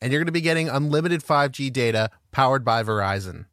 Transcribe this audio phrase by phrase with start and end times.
[0.00, 3.46] and you're going to be getting unlimited 5G data powered by Verizon.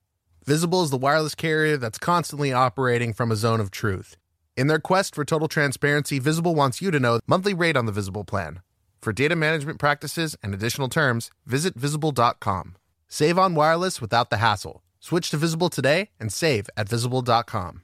[0.45, 4.15] Visible is the wireless carrier that's constantly operating from a zone of truth.
[4.55, 7.91] In their quest for total transparency, Visible wants you to know monthly rate on the
[7.91, 8.61] Visible plan.
[9.01, 12.75] For data management practices and additional terms, visit visible.com.
[13.07, 14.83] Save on wireless without the hassle.
[14.99, 17.81] Switch to Visible today and save at visible.com.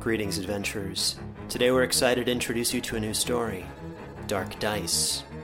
[0.00, 1.18] Greetings, adventurers.
[1.48, 3.66] Today we're excited to introduce you to a new story
[4.26, 5.24] Dark Dice,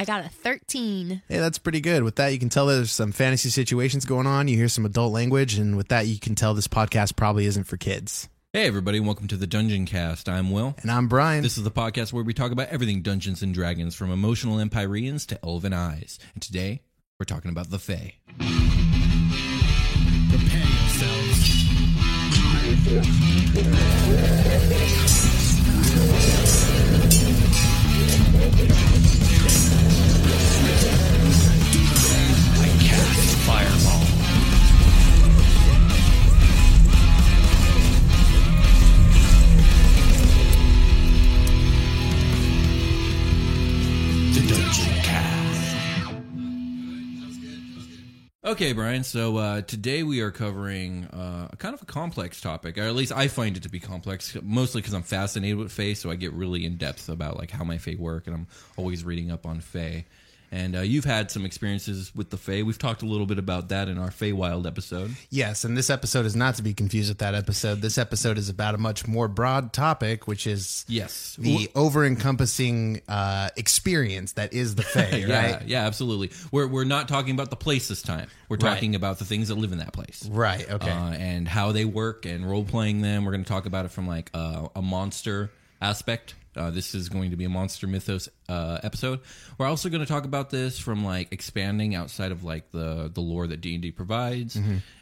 [0.00, 1.22] I got a 13.
[1.28, 2.04] Hey, that's pretty good.
[2.04, 4.48] With that, you can tell there's some fantasy situations going on.
[4.48, 7.64] You hear some adult language, and with that, you can tell this podcast probably isn't
[7.64, 8.26] for kids.
[8.54, 10.26] Hey, everybody, welcome to the Dungeon Cast.
[10.26, 10.74] I'm Will.
[10.80, 11.42] And I'm Brian.
[11.42, 15.26] This is the podcast where we talk about everything Dungeons and Dragons, from emotional Empyreans
[15.26, 16.18] to elven eyes.
[16.32, 16.80] And today,
[17.18, 18.14] we're talking about the Fae.
[20.30, 21.60] Prepare yourselves.
[44.50, 45.76] Dungeon Cast.
[48.44, 52.76] Okay, Brian, so uh, today we are covering uh, a kind of a complex topic,
[52.76, 55.92] or at least I find it to be complex, mostly because I'm fascinated with Fae,
[55.92, 59.04] so I get really in depth about like how my Fae work, and I'm always
[59.04, 60.04] reading up on Fae.
[60.52, 62.62] And uh, you've had some experiences with the Fae.
[62.62, 65.14] We've talked a little bit about that in our Fae Wild episode.
[65.30, 67.80] Yes, and this episode is not to be confused with that episode.
[67.82, 71.36] This episode is about a much more broad topic, which is Yes.
[71.38, 75.62] the over-encompassing uh, experience that is the Fae, yeah, right?
[75.66, 76.30] yeah, absolutely.
[76.50, 78.28] We're we're not talking about the place this time.
[78.48, 78.74] We're Right.
[78.74, 80.26] talking about the things that live in that place.
[80.30, 80.68] Right.
[80.68, 80.90] Okay.
[80.90, 83.24] uh, and how they work and role playing them.
[83.24, 85.50] We're going to talk about it from like uh, a monster
[85.80, 86.34] aspect.
[86.60, 89.20] Uh, this is going to be a monster mythos uh, episode.
[89.56, 93.22] We're also going to talk about this from like expanding outside of like the the
[93.22, 94.58] lore that D and D provides,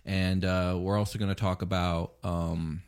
[0.07, 2.83] and uh, we're also going to talk about um,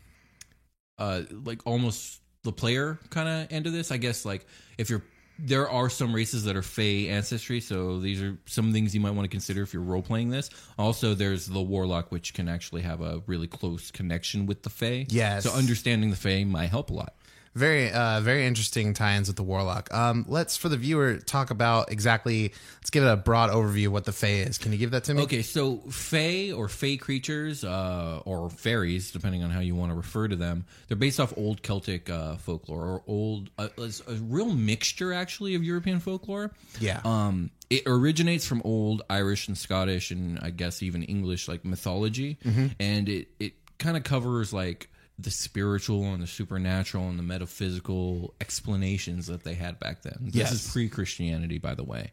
[0.99, 3.91] uh, like almost the player kind of end of this.
[3.91, 4.47] I guess like
[4.79, 5.03] if you're
[5.43, 9.13] there are some races that are Fey ancestry, so these are some things you might
[9.13, 10.51] want to consider if you're role playing this.
[10.79, 15.07] Also, there's the Warlock, which can actually have a really close connection with the Fey.
[15.09, 15.45] Yes.
[15.45, 17.15] So understanding the Fey might help a lot.
[17.55, 19.93] Very, uh, very interesting tie-ins with the warlock.
[19.93, 22.53] Um, let's, for the viewer, talk about exactly.
[22.77, 24.57] Let's give it a broad overview of what the fey is.
[24.57, 25.23] Can you give that to me?
[25.23, 29.97] Okay, so Fey or Fey creatures, uh, or fairies, depending on how you want to
[29.97, 34.15] refer to them, they're based off old Celtic uh, folklore or old, uh, it's a
[34.15, 36.53] real mixture actually of European folklore.
[36.79, 37.01] Yeah.
[37.05, 42.39] Um, it originates from old Irish and Scottish and I guess even English like mythology,
[42.79, 44.90] and it it kind of covers like
[45.23, 50.19] the spiritual and the supernatural and the metaphysical explanations that they had back then.
[50.23, 50.53] This Yes.
[50.53, 52.13] is pre-Christianity, by the way.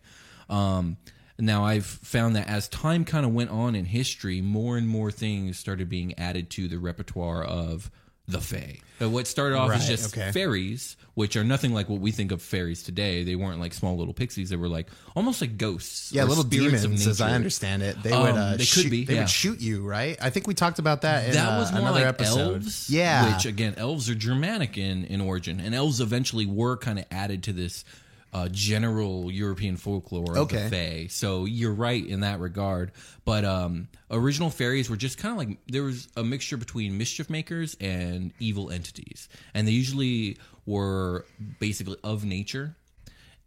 [0.50, 0.98] Um,
[1.39, 5.12] now I've found that as time kind of went on in history, more and more
[5.12, 7.92] things started being added to the repertoire of
[8.27, 8.79] the Fae.
[9.00, 10.31] So what started off as just okay.
[10.31, 13.24] fairies, which are nothing like what we think of fairies today.
[13.24, 14.50] They weren't like small little pixies.
[14.50, 16.12] They were like almost like ghosts.
[16.12, 18.01] yeah, little demons, as I understand it.
[18.01, 18.35] They Um, would.
[18.35, 19.19] Uh, they could shoot, be, They yeah.
[19.21, 20.18] would shoot you, right?
[20.21, 21.27] I think we talked about that.
[21.27, 22.53] In, that uh, was more another like episode.
[22.56, 22.89] elves.
[22.89, 23.35] Yeah.
[23.35, 27.44] Which again, elves are Germanic in, in origin, and elves eventually were kind of added
[27.44, 27.85] to this
[28.33, 30.63] uh, general European folklore of Okay.
[30.63, 31.07] the Fae.
[31.09, 32.91] So you're right in that regard.
[33.25, 37.29] But um, original fairies were just kind of like there was a mixture between mischief
[37.29, 41.25] makers and evil entities, and they usually were
[41.59, 42.75] basically of nature.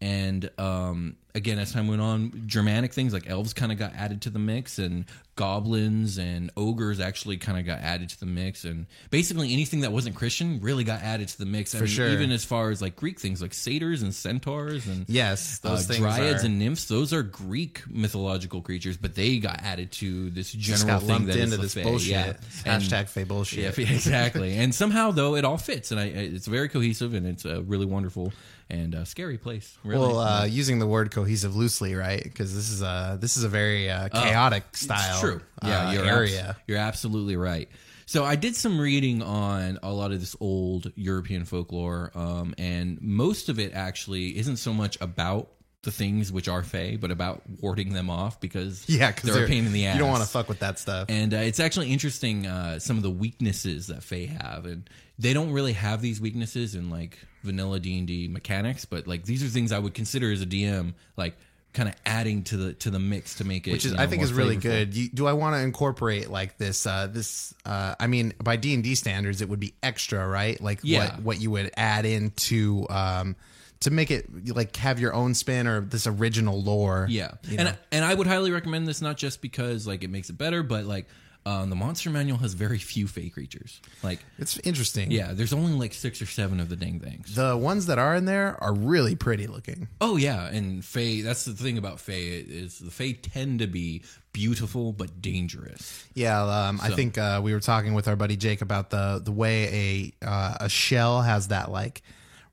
[0.02, 4.23] And um, again, as time went on, Germanic things like elves kind of got added
[4.23, 5.05] to the mix, and
[5.37, 9.93] goblins and ogres actually kind of got added to the mix, and basically anything that
[9.93, 11.75] wasn't Christian really got added to the mix.
[11.75, 12.08] For sure.
[12.08, 15.87] even as far as like Greek things like satyrs and centaurs and Yes, uh, those
[15.87, 16.87] things dryads are- and nymphs.
[16.87, 21.44] Those are Greek mythological creatures, but they got added to this general thing that is
[21.52, 21.82] into this Fae.
[21.82, 22.11] bullshit.
[22.11, 22.32] Yeah.
[22.64, 23.76] And- Hashtag Fae bullshit.
[23.79, 24.56] yeah, exactly.
[24.56, 27.87] and somehow though it all fits, and I, it's very cohesive, and it's a really
[27.87, 28.32] wonderful
[28.71, 29.77] and uh, scary place.
[29.85, 30.07] Really.
[30.07, 32.23] Well, uh, using the word cohesive loosely, right?
[32.23, 34.99] Because this is a this is a very uh, chaotic style.
[35.01, 35.41] Oh, It's true.
[35.63, 36.47] Yeah, uh, you're area.
[36.51, 37.69] abs- you're absolutely right.
[38.07, 43.01] So I did some reading on a lot of this old European folklore, um, and
[43.01, 45.49] most of it actually isn't so much about
[45.83, 49.49] the things which are Fae, but about warding them off because yeah, because they're, a
[49.49, 49.95] pain in the ass.
[49.95, 51.07] You don't want to fuck with that stuff.
[51.09, 54.91] And uh, it's actually interesting uh, some of the weaknesses that Fae have, and
[55.21, 59.25] they don't really have these weaknesses in like vanilla D and D mechanics, but like
[59.25, 61.37] these are things I would consider as a DM, like
[61.73, 64.03] kind of adding to the to the mix to make it, which is you know,
[64.03, 64.63] I think is really flavorful.
[64.63, 64.97] good.
[64.97, 66.87] You, do I want to incorporate like this?
[66.87, 70.61] Uh, this uh, I mean, by D and D standards, it would be extra, right?
[70.61, 71.17] Like Yeah.
[71.17, 73.37] what what you would add into um,
[73.81, 77.07] to make it like have your own spin or this original lore.
[77.11, 77.73] Yeah, and know?
[77.93, 80.87] and I would highly recommend this not just because like it makes it better, but
[80.87, 81.07] like
[81.47, 83.81] um, the monster manual has very few Fae creatures.
[84.03, 85.11] Like, it's interesting.
[85.11, 87.35] yeah, there's only like six or seven of the dang things.
[87.35, 89.89] the ones that are in there are really pretty looking.
[90.01, 91.23] Oh yeah, and Fae.
[91.23, 94.03] That's the thing about Fae is the Fae tend to be
[94.33, 96.07] beautiful but dangerous.
[96.15, 99.33] Yeah, um, I think uh, we were talking with our buddy Jake about the the
[99.33, 102.03] way a uh, a shell has that like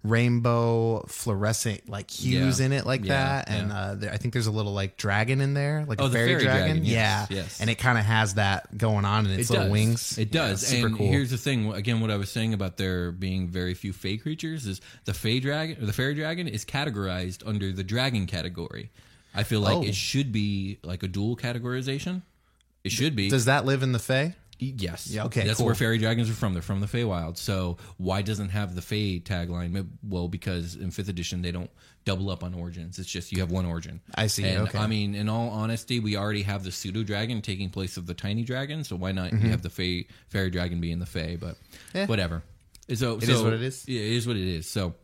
[0.09, 2.65] rainbow fluorescent like hues Yeah.
[2.67, 3.13] in it like Yeah,
[3.43, 3.77] that, and yeah.
[3.79, 6.29] uh, there, I think there's a little like dragon in there, like Oh, a fairy,
[6.29, 6.65] fairy dragon.
[6.67, 7.61] dragon, yes, yeah, yes.
[7.61, 9.71] and it kind of has that going on in its it little does.
[9.71, 10.17] wings.
[10.17, 10.65] It does.
[10.65, 11.07] Super and cool.
[11.07, 11.71] here's the thing.
[11.73, 15.39] Again, what I was saying about there being very few Fey creatures is the Fey
[15.39, 18.89] dragon, or the fairy dragon, is categorized under the dragon category.
[19.35, 19.83] I feel like Oh.
[19.83, 22.23] it should be like a dual categorization.
[22.83, 23.29] It should be.
[23.29, 24.35] Does that live in the Fae?
[24.59, 25.07] Yes.
[25.11, 25.67] Yeah, okay, That's cool.
[25.67, 26.53] where fairy dragons are from.
[26.53, 27.37] They're from the Feywild.
[27.37, 29.87] So why doesn't have the Fey tagline?
[30.03, 31.69] Well, because in fifth edition they don't
[32.05, 32.97] double up on origins.
[32.99, 34.01] It's just you have one origin.
[34.15, 34.77] I see, And okay.
[34.79, 38.13] I mean, in all honesty, we already have the pseudo dragon taking place of the
[38.13, 38.83] tiny dragon.
[38.83, 39.49] So why not Mm-hmm.
[39.49, 41.35] have the Fey fairy dragon be in the Fey?
[41.35, 41.57] But
[41.93, 42.05] Eh.
[42.07, 42.41] whatever.
[42.95, 43.87] So It so, is what it is.
[43.87, 44.67] Yeah, it is what it is.
[44.69, 44.95] So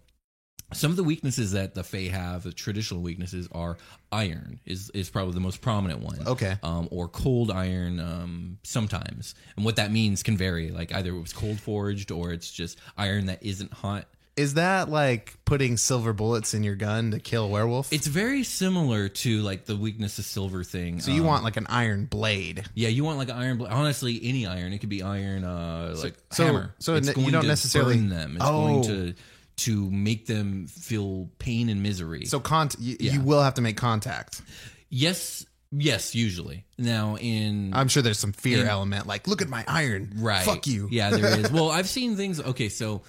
[0.74, 3.78] some of the weaknesses that the Fae have, the traditional weaknesses, are
[4.12, 6.20] iron is is probably the most prominent one.
[6.28, 6.58] Okay.
[6.64, 10.70] Um, or cold iron um, sometimes, and what that means can vary.
[10.72, 14.06] Like either it was cold forged or it's just iron that isn't hot.
[14.36, 17.94] Is that like putting silver bullets in your gun to kill a werewolf?
[17.94, 21.02] It's very similar to like the weakness of silver thing.
[21.02, 22.64] so you Um, want like an iron blade.
[22.74, 23.58] yeah, you want like an iron.
[23.60, 24.74] bla- Honestly, any iron.
[24.74, 26.74] It could be iron, uh, like so- hammer.
[26.80, 28.36] so it's you going don't to necessarily- burn them.
[28.38, 28.52] It's Oh.
[28.82, 29.14] going to
[29.66, 32.26] to make them feel pain and misery.
[32.26, 33.14] So con- you, Yeah.
[33.14, 34.42] you will have to make contact.
[34.90, 36.66] Yes, yes, usually.
[36.78, 40.44] Now in I'm sure there's some fear In- element, like look at my iron, right,
[40.46, 40.88] Fuck you.
[40.92, 41.52] Yeah, there is.
[41.52, 42.40] Well, I've seen things.
[42.40, 43.02] Okay, so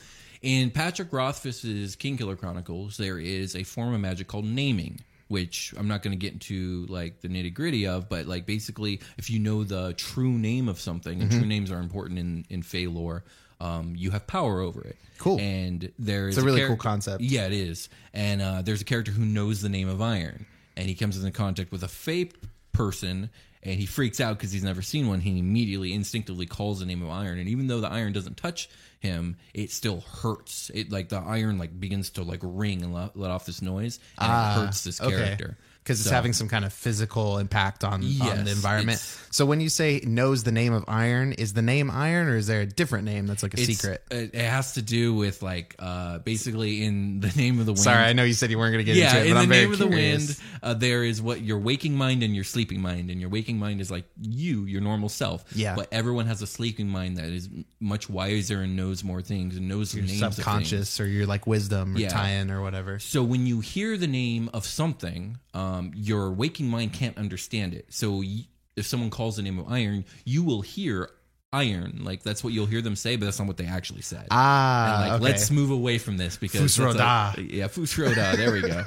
[0.43, 5.01] in Patrick Rothfuss's Kingkiller Chronicles, there is a form of magic called naming.
[5.29, 9.01] Which I'm not going to get into like the nitty gritty of, but like basically,
[9.17, 11.39] if you know the true name of something, and Mm-hmm.
[11.41, 13.25] true names are important in in Fey lore,
[13.65, 14.97] um, you have power over it.
[15.19, 15.41] Cool.
[15.41, 17.23] And there is a really cool concept.
[17.23, 17.89] Yeah, it is.
[18.13, 20.47] And uh, there's a character who knows the name of Iron,
[20.77, 22.31] and he comes into contact with a Fey
[22.73, 23.31] person,
[23.63, 25.21] and he freaks out because he's never seen one.
[25.21, 28.69] He immediately, instinctively calls the name of Iron, and even though the iron doesn't touch
[29.01, 30.71] him, it still hurts.
[30.75, 34.01] It like the iron like begins to like ring and let, let off this noise,
[34.19, 38.03] and it hurts this character because it's So- having some kind of physical impact on,
[38.23, 38.99] on the environment.
[39.31, 42.47] So when you say knows the name of iron, is the name iron or is
[42.47, 44.03] there a different name that's like a secret?
[44.11, 47.81] It, has to do with like uh basically in the name of the wind.
[47.83, 49.35] Sorry, I know you said you weren't going to get yeah, into it, in but
[49.35, 50.27] the I'm very name of the curious.
[50.29, 53.59] wind, uh, there is what your waking mind and your sleeping mind, and your waking
[53.59, 55.45] mind is like you, your normal self.
[55.55, 55.75] Yeah.
[55.75, 57.49] but everyone has a sleeping mind that is
[57.81, 60.37] much wiser and knows more things and knows Your names of things.
[60.37, 62.09] subconscious or your like wisdom or Yeah.
[62.09, 62.99] tie-in or whatever.
[63.01, 67.87] So when you hear the name of something, um, your waking mind can't understand it.
[67.91, 71.11] So y- if someone calls the name of iron, you will hear
[71.53, 72.01] iron.
[72.03, 74.27] Like that's what you'll hear them say, but that's not what they actually said.
[74.31, 75.25] Ah, And, like, okay.
[75.25, 77.35] let's move away from this because Fus Ro Dah.
[77.39, 78.35] yeah, Fus Ro Dah.
[78.37, 78.83] There we go.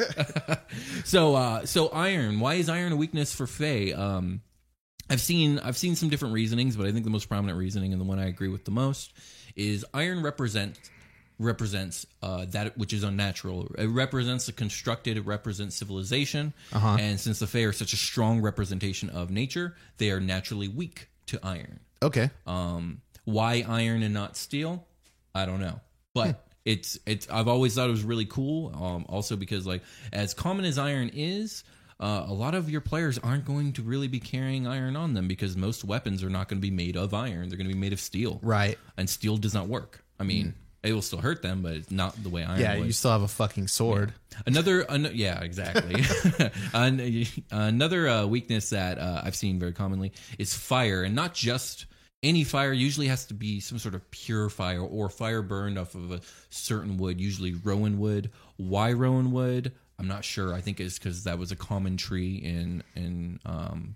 [1.05, 2.39] so, uh, so iron.
[2.39, 3.93] Why is iron a weakness for Fey?
[3.93, 4.41] Um,
[5.09, 8.01] I've seen I've seen some different reasonings, but I think the most prominent reasoning and
[8.01, 9.13] the one I agree with the most
[9.55, 10.79] is iron represents
[11.39, 13.67] represents uh, that which is unnatural.
[13.77, 15.17] It represents the constructed.
[15.17, 16.53] It represents civilization.
[16.73, 16.97] Uh-huh.
[16.99, 21.09] And since the Fae are such a strong representation of nature, they are naturally weak
[21.27, 21.79] to iron.
[22.01, 22.29] Okay.
[22.45, 24.85] Um, why iron and not steel?
[25.35, 25.79] I don't know,
[26.13, 27.29] but it's it's.
[27.29, 28.73] I've always thought it was really cool.
[28.73, 31.63] Um, also because like as common as iron is.
[31.99, 35.27] Uh, a lot of your players aren't going to really be carrying iron on them
[35.27, 37.49] because most weapons are not going to be made of iron.
[37.49, 38.39] They're going to be made of steel.
[38.43, 38.77] Right.
[38.97, 40.05] And steel does not work.
[40.19, 40.53] I mean,
[40.83, 42.85] it will still hurt them, but it's not the way iron Yeah, would.
[42.85, 44.13] you still have a fucking sword.
[44.45, 46.03] Another, an, yeah, exactly.
[46.73, 51.85] An- another uh, weakness that uh, I've seen very commonly is fire, and not just
[52.23, 52.71] any fire.
[52.73, 56.21] Usually has to be some sort of pure fire or fire burned off of a
[56.49, 58.31] certain wood, usually rowan wood.
[58.57, 59.71] Why rowan wood?
[59.99, 60.53] I'm not sure.
[60.53, 63.95] I think it's because that was a common tree in in um,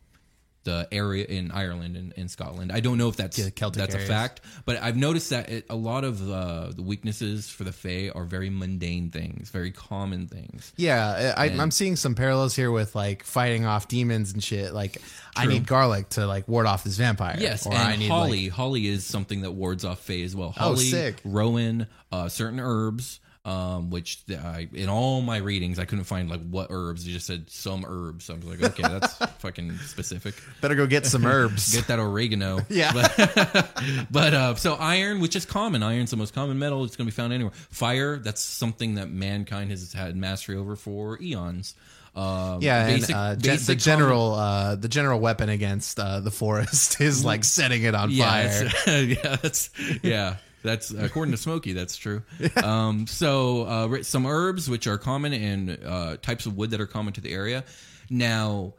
[0.63, 2.71] the area in Ireland and in Scotland.
[2.71, 4.09] I don't know if that's Yeah, Celtic that's areas.
[4.09, 7.71] a fact, but I've noticed that it, a lot of uh, the weaknesses for the
[7.71, 10.71] Fae are very mundane things, very common things.
[10.75, 14.73] Yeah, I, I'm seeing some parallels here with like fighting off demons and shit.
[14.73, 15.01] Like,
[15.35, 17.37] I need garlic to like ward off this vampire.
[17.39, 18.43] Yes, or and I need holly.
[18.43, 20.49] like, holly is something that wards off Fae as well.
[20.57, 21.15] Oh, Holly, sick.
[21.23, 23.19] rowan, uh, certain herbs.
[23.43, 27.07] Um, which I, in all my readings, I couldn't find like what herbs.
[27.07, 28.25] It just said some herbs.
[28.25, 30.35] So I was like, okay, that's fucking specific.
[30.61, 31.73] better go get some herbs.
[31.75, 32.59] Get that oregano.
[32.69, 32.91] Yeah.
[32.93, 36.83] But, but uh, so iron, which is common, iron's the most common metal.
[36.83, 37.53] It's going to be found anywhere.
[37.71, 41.73] Fire, that's something that mankind has had mastery over for eons.
[42.15, 46.29] Uh, yeah, basic- and uh, gen- the general uh, the general weapon against uh, the
[46.31, 48.49] forest is like setting it on yeah,
[48.85, 48.97] fire.
[49.01, 49.69] yeah, that's
[50.03, 50.35] yeah.
[50.63, 51.73] That's according to Smokey.
[51.73, 52.23] That's true.
[52.63, 56.87] Um, so uh, some herbs which are common and uh, types of wood that are
[56.87, 57.63] common to the area.
[58.09, 58.73] Now,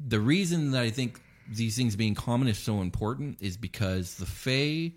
[0.00, 4.26] the reason that I think these things being common is so important is because the
[4.26, 4.92] Fae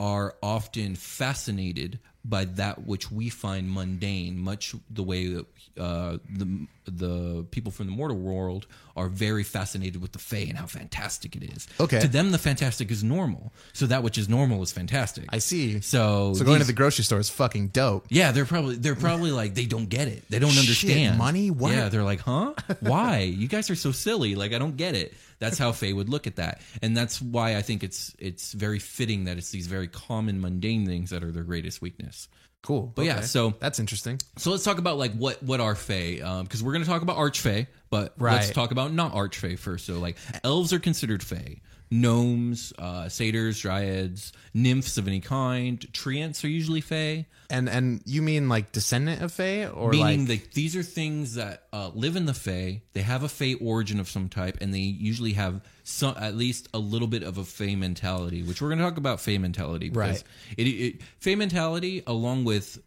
[0.00, 5.46] are often fascinated by that which we find mundane, much the way that
[5.78, 10.56] uh, the the people from the mortal world are very fascinated with the Fae and
[10.58, 11.66] how fantastic it is.
[11.80, 12.00] Okay.
[12.00, 15.26] to them the fantastic is normal, so that which is normal is fantastic.
[15.30, 15.80] I see.
[15.80, 18.06] So, So going to the grocery store is fucking dope.
[18.10, 20.24] yeah, they're probably they're probably like they don't get it.
[20.28, 21.50] They don't Shit, understand money?
[21.50, 21.72] What?
[21.72, 22.54] Yeah, they're like, huh?
[22.80, 23.20] Why?
[23.20, 24.34] you guys are so silly.
[24.34, 25.14] Like I don't get it.
[25.38, 28.78] That's how Fey would look at that, and that's why I think it's it's very
[28.78, 32.28] fitting that it's these very common mundane things that are their greatest weakness.
[32.62, 32.92] Cool.
[32.94, 34.20] But yeah, so that's interesting.
[34.36, 37.02] so let's talk about like what what are Fae, because um, we're going to talk
[37.02, 39.86] about arch Archfey, but let's talk about not arch Archfey first.
[39.86, 41.60] So like elves are considered Fae,
[41.92, 47.26] gnomes, uh, satyrs, dryads, nymphs of any kind, treants are usually Fae.
[47.50, 51.34] And and you mean like descendant of Fae or Meaning like that these are things
[51.34, 52.80] that uh, live in the Fae.
[52.94, 56.66] They have a Fae origin of some type, and they usually have some, at least
[56.72, 59.90] a little bit of a Fae mentality, which we're going to talk about Fae mentality.
[59.90, 60.24] Because Right.
[60.56, 62.82] It, it, Fae mentality, along with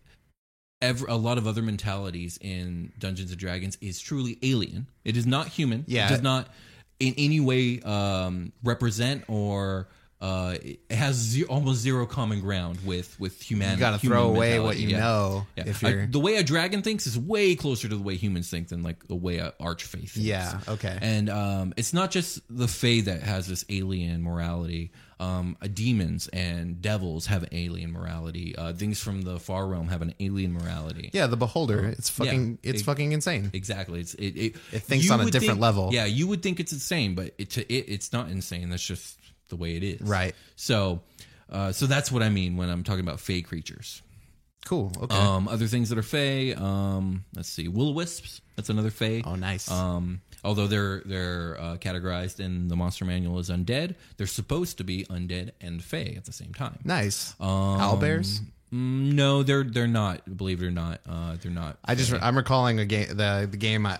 [0.82, 4.88] ever, a lot of other mentalities in Dungeons and Dragons, is truly alien.
[5.04, 5.84] It is not human.
[5.88, 6.08] Yeah.
[6.08, 6.48] It does not
[7.00, 9.88] in any way um, represent or.
[10.22, 13.76] Uh, it has ze- almost zero common ground with with humanity.
[13.76, 15.00] you got to throw away what you yeah.
[15.00, 15.64] know Yeah.
[15.68, 18.70] if you're the way a dragon thinks is way closer to the way humans think
[18.70, 20.18] than like the way a archfey thinks.
[20.18, 20.98] Yeah, okay.
[21.02, 24.92] And um, it's not just the fae that has this alien morality.
[25.20, 28.54] Um, uh, demons and devils have alien morality.
[28.56, 31.10] Uh, things from the far realm have an alien morality.
[31.14, 31.86] Yeah, the beholder.
[31.86, 32.70] It's fucking Yeah.
[32.72, 33.50] it's It- fucking insane.
[33.54, 34.02] Exactly.
[34.02, 34.36] It's it.
[34.36, 35.90] It, It thinks on a different think- level.
[35.94, 38.70] Yeah, you would think it's insane, but it, to it it's not insane.
[38.70, 39.18] That's just
[39.50, 40.02] the way it is.
[40.02, 40.36] Right.
[40.58, 41.02] So,
[41.50, 44.02] uh, so that's what I mean when I'm talking about fey creatures.
[44.66, 44.92] Cool.
[45.00, 45.16] Okay.
[45.16, 46.56] Um, other things that are fey.
[46.56, 48.42] Um, let's see, will wisps.
[48.56, 49.22] That's another fey.
[49.24, 49.70] oh, nice.
[49.70, 54.84] Um, although they're they're uh, categorized in the monster manual as undead, they're supposed to
[54.86, 56.80] be undead and fey at the same time.
[56.86, 57.34] nice.
[57.40, 58.40] Um, Owlbears.
[58.74, 60.22] mm, no, they're they're not.
[60.38, 61.78] Believe it or not, uh, they're not.
[61.84, 63.98] I just I'm recalling a game the the game uh,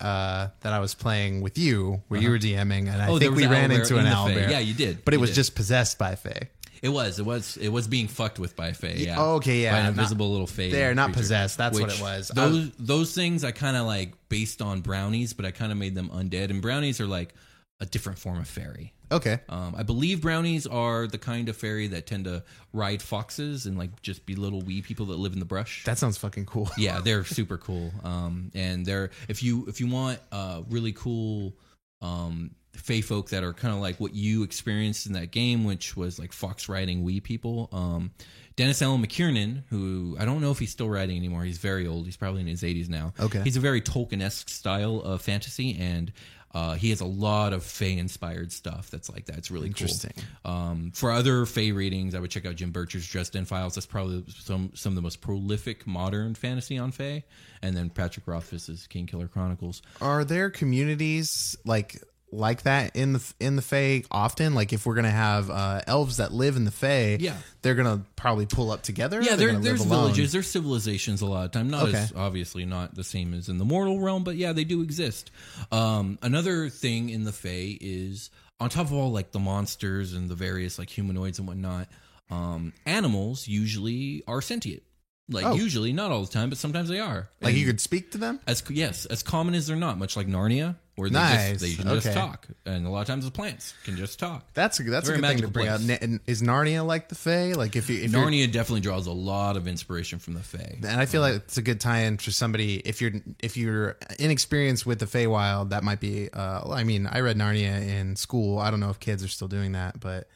[0.60, 3.46] that I was playing with you where you were DMing and I Oh, think we
[3.46, 4.16] ran into in an the Fae.
[4.46, 4.50] owlbear.
[4.50, 5.04] Yeah, you did.
[5.04, 5.36] But it You was did.
[5.36, 6.48] just possessed by Fae.
[6.82, 7.18] It was.
[7.18, 7.56] It was.
[7.56, 8.94] It was being fucked with by Fae.
[8.96, 9.16] Yeah.
[9.18, 10.70] oh, okay, yeah, By an not- invisible little Fae.
[10.70, 12.28] They're not creature, possessed, that's what it was.
[12.28, 15.94] Those those things I kind of like based on brownies, but I kind of made
[15.94, 16.50] them undead.
[16.50, 17.34] And brownies are like
[17.80, 18.92] a different form of fairy.
[19.12, 19.38] Okay.
[19.48, 22.42] Um, I believe brownies are the kind of fairy that tend to
[22.72, 25.84] ride foxes and like just be little wee people that live in the brush.
[25.84, 26.70] That sounds fucking cool.
[26.76, 27.92] yeah, they're super cool.
[28.02, 31.54] Um, and they're if you if you want uh really cool
[32.02, 35.96] um fey folk that are kind of like what you experienced in that game, which
[35.96, 37.68] was like fox riding wee people.
[37.72, 38.12] Um,
[38.56, 41.42] Dennis Allen McKiernan, who I don't know if he's still writing anymore.
[41.44, 42.06] He's very old.
[42.06, 43.12] He's probably in his 80s now.
[43.20, 43.42] Okay.
[43.42, 46.12] He's a very Tolkien esque style of fantasy, and
[46.54, 49.36] Uh, he has a lot of Fey inspired stuff that's like that.
[49.36, 50.12] It's really Interesting.
[50.42, 50.52] cool.
[50.54, 53.74] Um, for other Fey readings, I would check out Jim Butcher's Dresden Files.
[53.74, 57.24] That's probably some some of the most prolific modern fantasy on Fey.
[57.60, 59.82] And then Patrick Rothfuss's King Killer Chronicles.
[60.00, 62.02] Are there communities like
[62.36, 64.54] like that in the in the Fae often?
[64.54, 67.36] Like if we're gonna have uh, elves that live in the Fae, Yeah.
[67.62, 69.20] they're gonna probably pull up together.
[69.22, 71.68] Yeah, They're there, there's villages, there's civilizations a lot of time.
[71.70, 71.98] Not Okay.
[71.98, 75.30] as obviously not the same as in the mortal realm, but yeah, they do exist.
[75.72, 80.28] Um, another thing in the Fae is on top of all like the monsters and
[80.28, 81.88] the various like humanoids and whatnot,
[82.30, 84.82] um, animals usually are sentient.
[85.28, 85.54] Like Oh.
[85.54, 87.28] usually, not all the time, but sometimes they are.
[87.40, 88.38] Like And you could speak to them.
[88.46, 91.48] as yes, as common as they're not, much like Narnia, where they Nice.
[91.50, 92.00] just they can Okay.
[92.00, 94.44] just talk, and a lot of times the plants can just talk.
[94.54, 96.00] That's a, that's a good thing to bring place.
[96.02, 96.20] out.
[96.26, 97.52] Is Narnia like the Fae?
[97.52, 100.78] Like if you if Narnia definitely draws a lot of inspiration from the Fae.
[100.82, 103.12] and I feel like it's a good tie-in for somebody if you're
[103.42, 105.68] if you're inexperienced with the Feywild.
[105.70, 106.30] That might be.
[106.32, 108.58] Uh, I mean, I read Narnia in school.
[108.58, 110.28] I don't know if kids are still doing that, but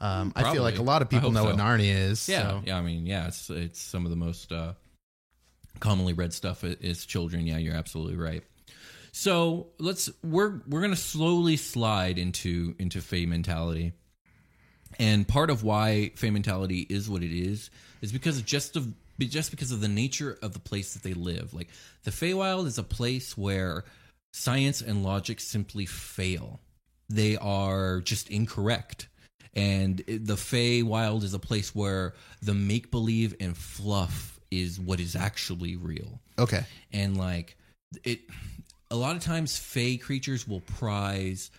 [0.00, 1.56] um, I feel like a lot of people know what.
[1.56, 2.28] Narnia is.
[2.28, 2.62] Yeah, so.
[2.64, 2.78] yeah.
[2.78, 4.72] I mean, yeah, it's it's some of the most uh,
[5.80, 7.46] commonly read stuff is children.
[7.46, 8.42] Yeah, you're absolutely right.
[9.16, 13.94] So let's we're we're gonna slowly slide into into Fey mentality,
[14.98, 17.70] and part of why Fey mentality is what it is
[18.02, 21.14] is because of just of just because of the nature of the place that they
[21.14, 21.54] live.
[21.54, 21.68] Like
[22.04, 23.84] the Feywild is a place where
[24.34, 26.60] science and logic simply fail.
[27.08, 29.08] They are just incorrect.
[29.54, 35.00] And the Fey Wild is a place where the make believe and fluff is what
[35.00, 36.20] is actually real.
[36.38, 36.66] Okay.
[36.92, 37.56] And like
[38.04, 38.20] it
[38.90, 41.50] a lot of times Fey creatures will prize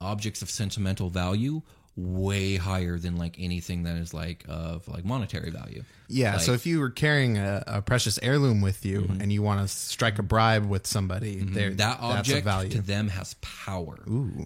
[0.00, 1.62] objects of sentimental value
[1.96, 5.84] way higher than like anything that is like of like monetary value.
[6.08, 6.38] Yeah.
[6.38, 9.68] so if you were carrying a, a precious heirloom with you and you want to
[9.68, 11.76] strike a bribe with somebody, there Mm-hmm.
[11.76, 12.70] that that's a object value.
[12.70, 13.96] to them has power.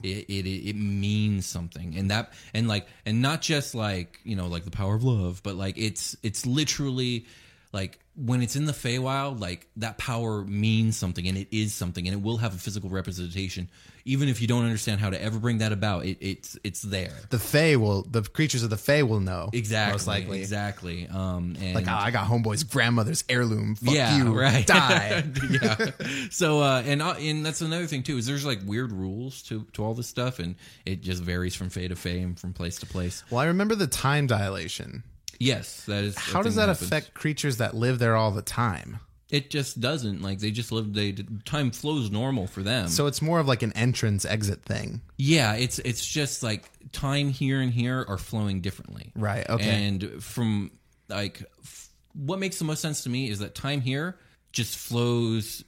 [0.02, 4.36] It, it it it means something, and that and like and not just like you
[4.36, 7.24] know like the power of love, but like it's it's literally
[7.72, 12.06] like when it's in the Feywild, like that power means something, and it is something,
[12.08, 13.70] and it will have a physical representation,
[14.04, 16.04] even if you don't understand how to ever bring that about.
[16.04, 17.12] It it's it's there.
[17.30, 19.50] the Fey will, the creatures of the Fey will know.
[19.52, 20.40] Exactly, Most likely.
[20.40, 21.06] exactly.
[21.08, 23.76] Um, and Like, oh, I got homeboy's grandmother's heirloom.
[23.76, 24.38] Fuck yeah, you.
[24.38, 24.66] right.
[24.66, 25.24] Die.
[25.50, 25.76] yeah.
[26.30, 29.64] So uh, and uh, and that's another thing too is there's like weird rules to
[29.74, 32.78] to all this stuff, and it just varies from fey to fey and from place
[32.80, 33.22] to place.
[33.30, 35.04] well, I remember the time dilation.
[35.38, 36.16] Yes, that is.
[36.16, 39.00] How does thing that affect creatures that live there all the time?
[39.30, 40.22] It just doesn't.
[40.22, 40.94] Like they just live.
[40.94, 41.12] They
[41.44, 42.88] time flows normal for them.
[42.88, 45.02] So it's more of like an entrance exit thing.
[45.16, 49.12] Yeah, it's it's just like time here and here are flowing differently.
[49.14, 49.84] Right, okay.
[49.86, 50.70] And from
[51.08, 54.16] like f- what makes the most sense to me is that time here
[54.52, 55.62] just flows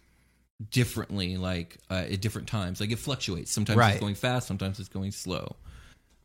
[0.71, 2.81] differently like uh, at different times.
[2.81, 3.53] Like it fluctuates.
[3.53, 3.93] Sometimes Right.
[3.93, 5.57] it's going fast, sometimes it's going slow.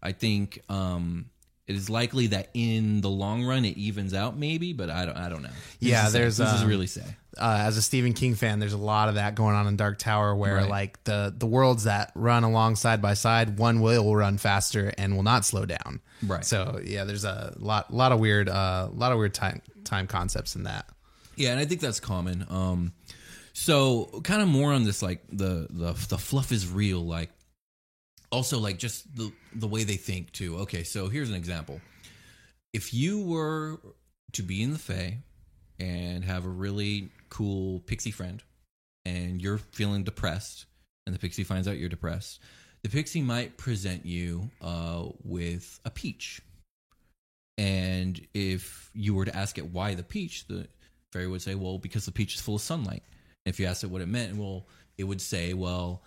[0.02, 1.26] I think um
[1.68, 5.18] it is likely that in the long run it evens out maybe, but I don't
[5.18, 5.50] I don't know.
[5.80, 6.20] Who's Yeah, say?
[6.20, 7.04] there's, Who's to um, really say.
[7.38, 9.98] uh, as a Stephen King fan, there's a lot of that going on in Dark
[10.00, 10.70] Tower, where Right.
[10.70, 15.16] like the the worlds that run along side by side, one will run faster and
[15.16, 16.02] will not slow down.
[16.22, 16.46] Right.
[16.46, 20.56] So yeah, there's a lot lot of weird uh lot of weird time time concepts
[20.56, 20.88] in that.
[21.36, 22.46] Yeah, and I think that's common.
[22.50, 22.94] Um,
[23.54, 27.06] so kind of more on this, like the the the fluff is real.
[27.06, 27.30] Like
[28.36, 30.58] also like just the the way they think too.
[30.58, 31.80] Okay, so here's an example.
[32.74, 33.80] If you were
[34.34, 35.20] to be in the Fae
[35.80, 38.44] and have a really cool pixie friend,
[39.06, 40.66] and you're feeling depressed,
[41.06, 42.42] and the pixie finds out you're depressed,
[42.84, 46.42] the pixie might present you uh, with a peach.
[47.58, 50.68] And if you were to ask it why the peach, the
[51.14, 53.04] fairy would say, "Well, because the peach is full of sunlight."
[53.46, 54.68] And If you asked it what it meant, well,
[54.98, 56.04] it would say, "Well,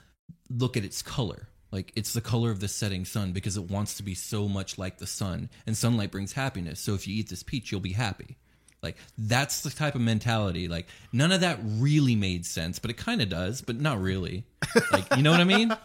[0.51, 1.49] look at its color.
[1.71, 4.79] Like it's the color of the setting sun because it wants to be so much
[4.79, 6.81] like the sun, and sunlight brings happiness.
[6.81, 8.37] So if you eat this peach, you'll be happy."
[8.83, 10.69] Like that's the type of mentality.
[10.69, 14.45] Like none of that really made sense, but it kind of does, but not really.
[14.93, 15.77] Like you know what I mean?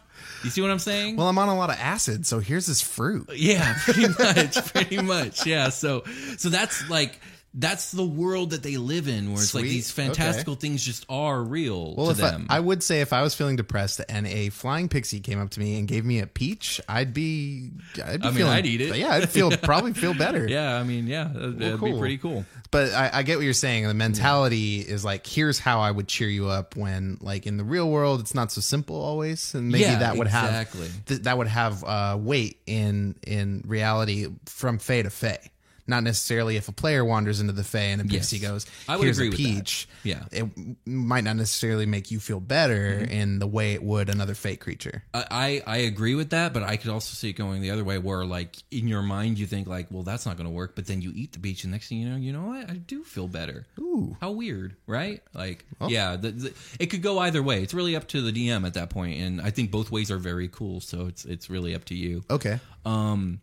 [0.43, 1.15] You see what I'm saying?
[1.15, 3.29] Well, I'm on a lot of acid, so here's this fruit.
[3.33, 5.45] Yeah, pretty much, pretty much.
[5.45, 6.03] Yeah, so
[6.37, 7.19] so that's like
[7.55, 11.41] that's the world that they live in, where it's like these fantastical things just are
[11.41, 12.47] real Well, to if I, them.
[12.49, 15.59] I would say if I was feeling depressed and a flying pixie came up to
[15.59, 17.69] me and gave me a peach, I'd be.
[18.03, 18.95] I'd be I mean, feeling, I'd eat it.
[18.95, 20.47] Yeah, I'd feel probably feel better.
[20.49, 21.99] yeah, I mean, yeah, that'd, that'd be cool.
[21.99, 22.45] pretty cool.
[22.71, 23.87] But I, I get what you're saying.
[23.87, 27.63] The mentality is like, here's how I would cheer you up when, like, in the
[27.63, 30.87] real world, it's not so simple always, and maybe Yeah, that would exactly.
[30.87, 35.37] have th- that would have uh, weight in in reality from Fey to Fey.
[35.85, 38.49] Not necessarily if a player wanders into the Fae and a pixie Yes.
[38.49, 39.43] goes, I would "Here's agree a with that.
[39.43, 40.23] peach." Yeah.
[40.31, 40.47] it
[40.85, 43.11] might not necessarily make you feel better Mm-hmm.
[43.11, 45.03] in the way it would another fate creature.
[45.13, 47.83] I, I I agree with that, but I could also see it going the other
[47.83, 50.75] way, where like in your mind you think like, well, that's not going to work,
[50.75, 52.69] but then you eat the beach, and next thing you know, you know what?
[52.69, 53.65] I do feel better.
[53.79, 54.15] Ooh.
[54.21, 55.21] how weird, right?
[55.33, 57.61] Like, yeah, the, the, it could go either way.
[57.61, 60.17] It's really up to the DM at that point, and I think both ways are
[60.17, 60.79] very cool.
[60.81, 62.23] So it's it's really up to you.
[62.29, 63.39] Okay, Um,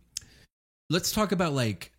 [0.89, 1.91] let's talk about like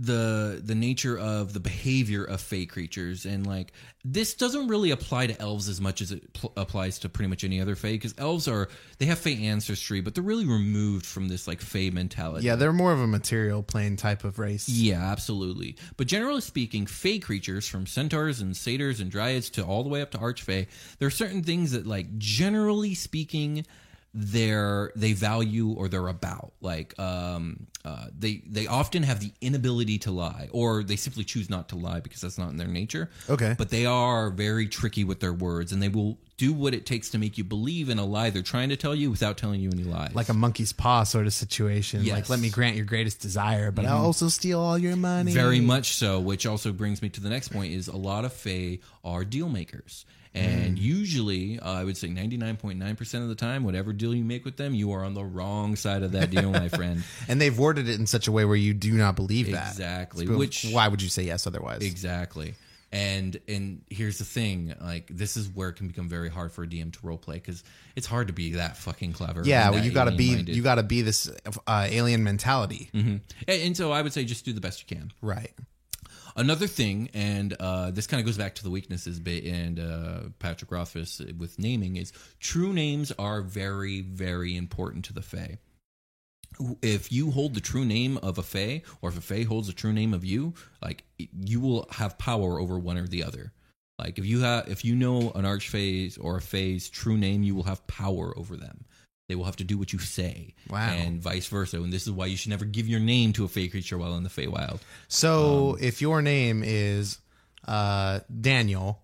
[0.00, 3.72] the the nature of the behavior of fey creatures and like
[4.04, 7.44] this doesn't really apply to elves as much as it pl- applies to pretty much
[7.44, 11.28] any other fey because elves are they have fey ancestry but they're really removed from
[11.28, 14.68] this like fey mentality yeah, they're more of a material plane type of race.
[14.68, 15.76] yeah, absolutely.
[15.98, 20.00] But generally speaking, fey creatures, from centaurs and satyrs and dryads to all the way
[20.00, 20.66] up to archfey,
[20.98, 23.66] there are certain things that, like, generally speaking,
[24.14, 26.52] they're they value or they're about.
[26.60, 31.48] Like, um, uh, they they often have the inability to lie, or they simply choose
[31.48, 33.10] not to lie because that's not in their nature.
[33.28, 33.54] Okay.
[33.56, 37.10] but they are very tricky with their words, and they will do what it takes
[37.10, 39.70] to make you believe in a lie they're trying to tell you without telling you
[39.72, 40.14] any lies.
[40.14, 42.00] Like a monkey's paw sort of situation.
[42.00, 42.18] Like, Yes.
[42.22, 42.32] Mm-hmm.
[42.32, 45.32] let me grant your greatest desire, but I'll also steal all your money.
[45.32, 48.32] Very much so, which also brings me to the next point is a lot of
[48.32, 50.04] Fae are deal makers.
[50.38, 54.56] And usually, uh, I would say 99.9% of the time, whatever deal you make with
[54.56, 57.02] them, you are on the wrong side of that deal, my friend.
[57.28, 59.68] And they've worded it in such a way where you do not believe that.
[59.72, 60.26] Exactly.
[60.26, 61.82] Which- why would you say yes otherwise?
[61.82, 62.54] Exactly.
[62.90, 66.62] And and here's the thing, like this is where it can become very hard for
[66.62, 67.62] a DM to roleplay because
[67.96, 69.42] it's hard to be that fucking clever.
[69.44, 70.56] yeah, well, you got to be alien-minded.
[70.56, 71.30] you got to be this
[71.66, 73.20] uh, alien mentality, Mhm.
[73.46, 75.12] and, and so I would say just do the best you can.
[75.20, 75.52] right?
[76.38, 80.20] Another thing, and uh, this kind of goes back to the weaknesses bit and uh,
[80.38, 85.58] Patrick Rothfuss with naming is true names are very, very important to the Fae.
[86.80, 89.72] If you hold the true name of a Fae, or if a Fae holds the
[89.72, 93.52] true name of you, like you will have power over one or the other.
[93.98, 97.56] Like if you have, if you know an Archfey's or a Fae's true name, you
[97.56, 98.84] will have power over them.
[99.28, 100.88] They will have to do what you say, Wow.
[100.90, 101.76] and vice versa.
[101.82, 104.16] And this is why you should never give your name to a Fey creature while
[104.16, 104.80] in the Feywild.
[105.08, 107.18] So Um, if your name is
[107.66, 109.02] uh, Daniel,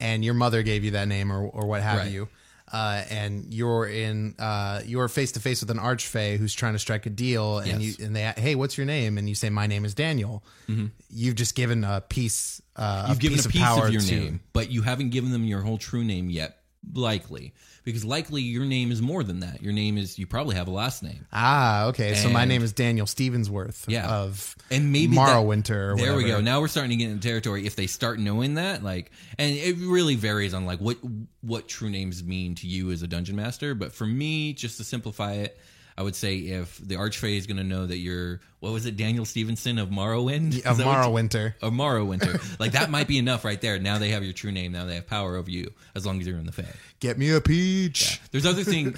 [0.00, 2.06] and your mother gave you that name or or what have Mm-hmm.
[2.06, 2.12] Right.
[2.12, 2.28] you.
[2.72, 6.78] Uh, and you're in, uh, you're face to face with an archfey who's trying to
[6.78, 7.98] strike a deal, and Yes.
[7.98, 9.18] you and they, hey, what's your name?
[9.18, 10.42] And you say, my name is Daniel.
[11.10, 13.08] You've just given a piece, uh, Mm-hmm.
[13.10, 15.30] You've a given piece a piece of, of your to, name, but you haven't given
[15.32, 16.58] them your whole true name yet.
[16.94, 17.52] Likely,
[17.84, 19.62] because likely your name is more than that.
[19.62, 22.14] Your name is you probably have a last name, Ah, okay.
[22.14, 23.84] So my name is Daniel Stevensworth.
[23.88, 24.08] Yeah.
[24.08, 25.94] of and maybe that- Morrowinter.
[25.94, 26.40] Or there we go.
[26.40, 27.66] Now we're starting to get into territory.
[27.66, 30.98] If they start knowing that, like, and it really varies on like what
[31.40, 33.74] what true names mean to you as a dungeon master.
[33.74, 35.58] But for me, just to simplify it,
[35.96, 38.96] I would say if the archfey is going to know that you're what was it,
[38.96, 41.54] Daniel Stevenson of Morrowind, Is of Morrowinter.
[41.60, 42.60] of Morrowinter.
[42.60, 43.80] like that might be enough right there.
[43.80, 44.70] Now they have your true name.
[44.70, 46.68] Now they have power over you as long as you're in the Fae.
[47.00, 48.20] Get me a peach.
[48.30, 48.96] There's other things.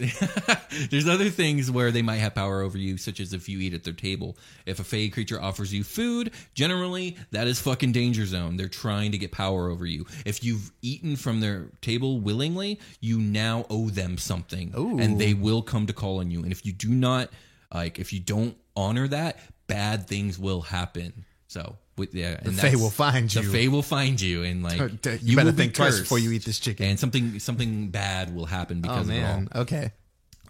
[0.91, 3.73] there's other things where they might have power over you, such as if you eat
[3.73, 4.37] at their table.
[4.67, 8.59] If a Fey creature offers you food, generally that is fucking danger zone.
[8.59, 10.05] They're trying to get power over you.
[10.27, 14.99] If you've eaten from their table willingly, you now owe them something, Ooh.
[14.99, 16.43] and they will come to call on you.
[16.43, 17.31] And if you do not,
[17.73, 21.25] like, if you don't honor that, bad things will happen.
[21.49, 21.77] So.
[21.97, 23.43] With, yeah, and Fae will find you.
[23.43, 26.33] The Fae will find you, and like You, better will be think twice before you
[26.33, 26.87] eat this chicken.
[26.87, 29.63] and something something bad will happen oh because of it all.
[29.63, 29.93] Okay.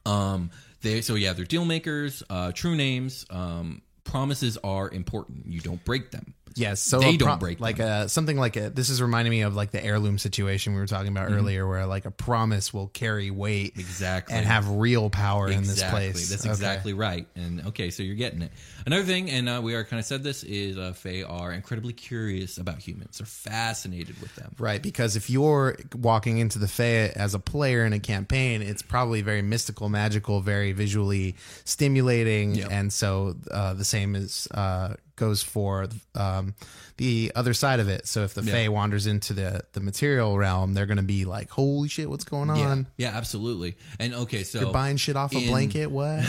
[0.07, 0.50] Um,
[0.81, 2.22] they so yeah, they're deal makers.
[2.31, 3.27] Uh, true names.
[3.29, 5.46] Um, promises are important.
[5.46, 6.33] You don't break them.
[6.56, 8.04] Yes, so They don't break like them.
[8.04, 8.70] a something like a.
[8.70, 11.38] This is reminding me of like the heirloom situation we were talking about Mm-hmm.
[11.38, 14.34] earlier, where like a promise will carry weight Exactly.
[14.36, 16.28] and have real power in this place.
[16.30, 16.50] That's Okay.
[16.50, 17.26] exactly right.
[17.34, 18.52] And okay, so you're getting it.
[18.86, 21.92] Another thing, and uh, we are kind of said this is uh, Fae are incredibly
[21.92, 23.18] curious about humans.
[23.18, 24.54] They're fascinated with them.
[24.58, 28.82] Right, because if you're walking into the Fae as a player in a campaign, it's
[28.82, 32.68] probably very mystical, magical, very visually stimulating, Yep.
[32.70, 36.55] and so uh, the same is uh, goes for um,
[36.96, 38.07] the other side of it.
[38.07, 41.50] So if the Fae wanders into the the material realm, they're going to be like,
[41.50, 42.87] "Holy shit, what's going on?
[42.96, 43.77] yeah, absolutely.
[43.98, 45.87] And okay, so You're buying shit off a blanket?
[45.90, 46.24] What?"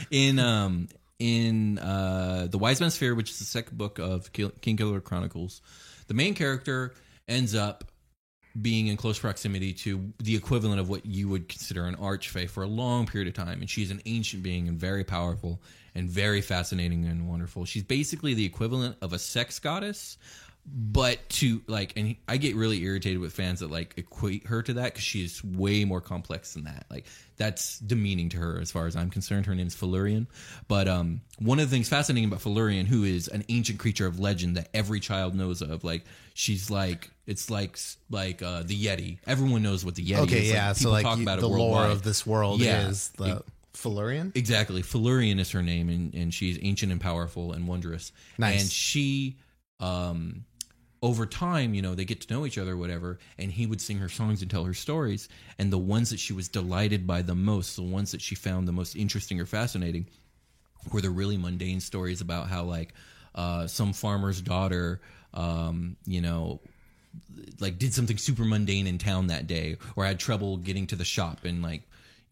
[0.10, 4.76] in um in uh the Wise Man's Fear, which is the second book of King
[4.76, 5.60] Killer Chronicles,
[6.08, 6.94] the main character
[7.28, 7.84] ends up
[8.60, 12.62] being in close proximity to the equivalent of what you would consider an archfey for
[12.62, 15.60] a long period of time, and she's an ancient being and very powerful
[15.94, 17.64] and very fascinating and wonderful.
[17.64, 20.18] She's basically the equivalent of a sex goddess.
[20.66, 24.74] But to like, and I get really irritated with fans that like equate her to
[24.74, 26.86] that because she is way more complex than that.
[26.90, 27.04] Like
[27.36, 29.44] that's demeaning to her as far as I'm concerned.
[29.46, 30.26] Her name's Felurian.
[30.66, 34.18] But um, one of the things fascinating about Felurian, who is an ancient creature of
[34.18, 37.78] legend that every child knows of, like she's like it's like
[38.10, 39.18] like uh, the Yeti.
[39.26, 40.50] Everyone knows what the Yeti Okay, is.
[40.52, 40.72] yeah.
[40.72, 42.88] so like talk you- about it the lore of this world Yeah.
[42.88, 43.42] is the
[43.74, 44.32] Felurian.
[44.34, 44.80] Exactly.
[44.82, 48.12] Felurian is her name, and, and she's ancient and powerful and wondrous.
[48.38, 48.62] Nice.
[48.62, 49.36] And she,
[49.80, 50.44] um,
[51.04, 53.98] over time, you know, they get to know each other, whatever, and he would sing
[53.98, 55.28] her songs and tell her stories.
[55.58, 58.66] And the ones that she was delighted by the most, the ones that she found
[58.66, 60.06] the most interesting or fascinating,
[60.90, 62.94] were the really mundane stories about how, like,
[63.34, 65.02] uh, some farmer's daughter,
[65.34, 66.58] um, you know,
[67.60, 71.04] like did something super mundane in town that day or had trouble getting to the
[71.04, 71.82] shop and like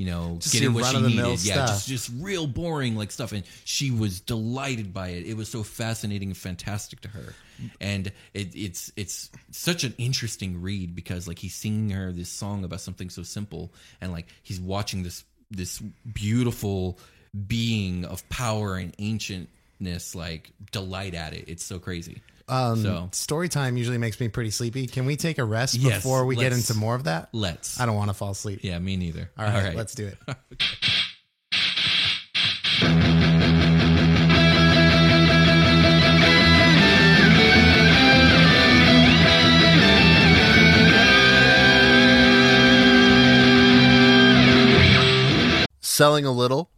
[0.02, 1.44] you know Just getting what she needed.
[1.44, 1.68] Yeah stuff.
[1.68, 3.30] just just real boring like stuff.
[3.30, 5.26] And she was delighted by it.
[5.26, 7.34] It was so fascinating and fantastic to her.
[7.80, 12.64] And it, it's it's such an interesting read because like he's singing her this song
[12.64, 15.78] about something so simple and like he's watching this this
[16.12, 16.98] beautiful
[17.46, 21.44] being of power and ancientness like delight at it.
[21.46, 24.86] It's so crazy Um, so story time usually makes me pretty sleepy.
[24.86, 27.30] Can we take a rest Yes, before we get let's- into more of that?
[27.32, 28.60] let's I don't want to fall asleep.
[28.62, 30.18] yeah me neither All right, let's do it.
[45.80, 46.70] Selling a little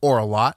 [0.00, 0.56] or a lot?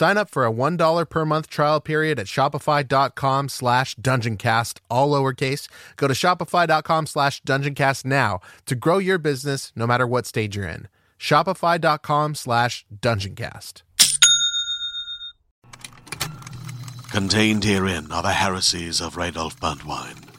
[0.00, 5.68] Sign up for a $1 per month trial period at shopify.com slash dungeoncast, all lowercase.
[5.96, 10.66] Go to shopify.com slash dungeoncast now to grow your business no matter what stage you're
[10.66, 10.88] in.
[11.18, 13.82] Shopify.com slash dungeoncast.
[17.12, 20.30] Contained herein are the heresies of Radolf Burntwine,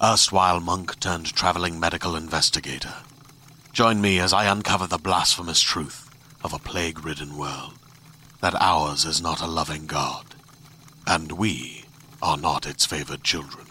[0.00, 2.94] erstwhile monk turned traveling medical investigator.
[3.72, 6.08] Join me as I uncover the blasphemous truth
[6.44, 7.74] of a plague ridden world
[8.40, 10.24] that ours is not a loving God,
[11.06, 11.84] and we
[12.22, 13.66] are not its favored children.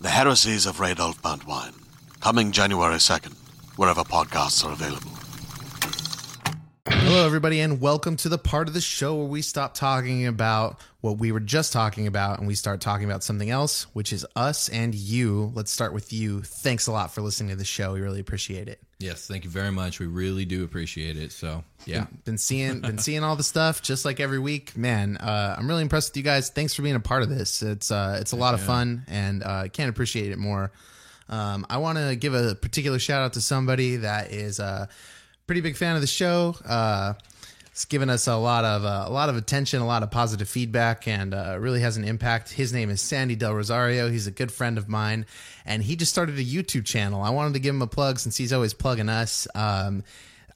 [0.00, 1.74] The heresies of Radolf Burntwine,
[2.20, 3.34] coming January 2nd,
[3.76, 5.10] wherever podcasts are available.
[6.88, 10.78] Hello, everybody, and welcome to the part of the show where we stop talking about
[11.00, 14.26] what we were just talking about and we start talking about something else, which is
[14.36, 15.52] us and you.
[15.54, 16.42] Let's start with you.
[16.42, 17.94] Thanks a lot for listening to the show.
[17.94, 18.82] We really appreciate it.
[19.00, 19.98] Yes, thank you very much.
[19.98, 21.32] We really do appreciate it.
[21.32, 22.06] So, yeah.
[22.26, 24.76] Been seeing, been seeing all the stuff just like every week.
[24.76, 26.50] Man, uh, I'm really impressed with you guys.
[26.50, 27.62] Thanks for being a part of this.
[27.62, 30.70] It's uh, it's a lot of fun, and uh, can't appreciate it more.
[31.30, 34.88] Um, I want to give a particular shout out to somebody that is a
[35.46, 36.54] pretty big fan of the show.
[37.80, 40.46] It's given us a lot of uh, a lot of attention, a lot of positive
[40.46, 42.52] feedback, and uh, really has an impact.
[42.52, 44.10] His name is Sandy Del Rosario.
[44.10, 45.24] He's a good friend of mine,
[45.64, 47.22] and he just started a YouTube channel.
[47.22, 49.48] I wanted to give him a plug since he's always plugging us.
[49.54, 50.04] Um,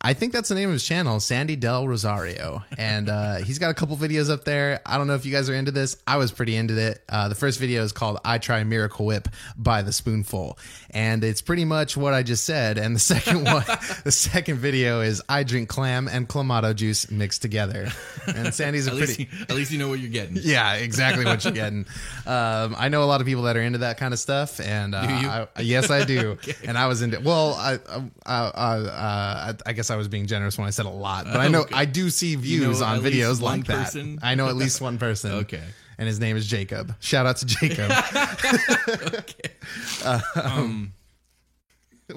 [0.05, 3.71] I think that's the name of his channel, Sandy Del Rosario, and uh, he's got
[3.71, 4.83] a couple videos up there.
[4.85, 5.97] I don't know if you guys are into this.
[6.07, 7.03] I was pretty into it.
[7.09, 10.59] Uh, the first video is called "I Try Miracle Whip" by the Spoonful,
[10.90, 12.77] and it's pretty much what I just said.
[12.77, 13.64] And the second one,
[14.05, 17.88] the second video is "I drink clam and clamato juice mixed together."
[18.27, 20.37] And Sandy's a At pretty least, you, at least you know what you're getting.
[20.38, 21.87] yeah, exactly what you're getting.
[22.27, 24.95] Um, I know a lot of people that are into that kind of stuff, and
[24.95, 25.29] uh, you?
[25.29, 26.37] I, yes, I do.
[26.62, 27.21] And I was into.
[27.21, 27.79] Well, I,
[28.27, 31.37] I, uh, uh, I guess I was being generous when I said a lot, but
[31.37, 31.74] I know Okay.
[31.74, 33.85] I do see views know on at least videos one like that.
[33.87, 34.18] person?
[34.22, 35.33] I know at least one person.
[35.33, 35.62] Okay.
[35.98, 36.94] and his name is Jacob.
[37.00, 37.90] Shout out to Jacob.
[39.14, 39.50] Okay.
[40.35, 40.92] Um,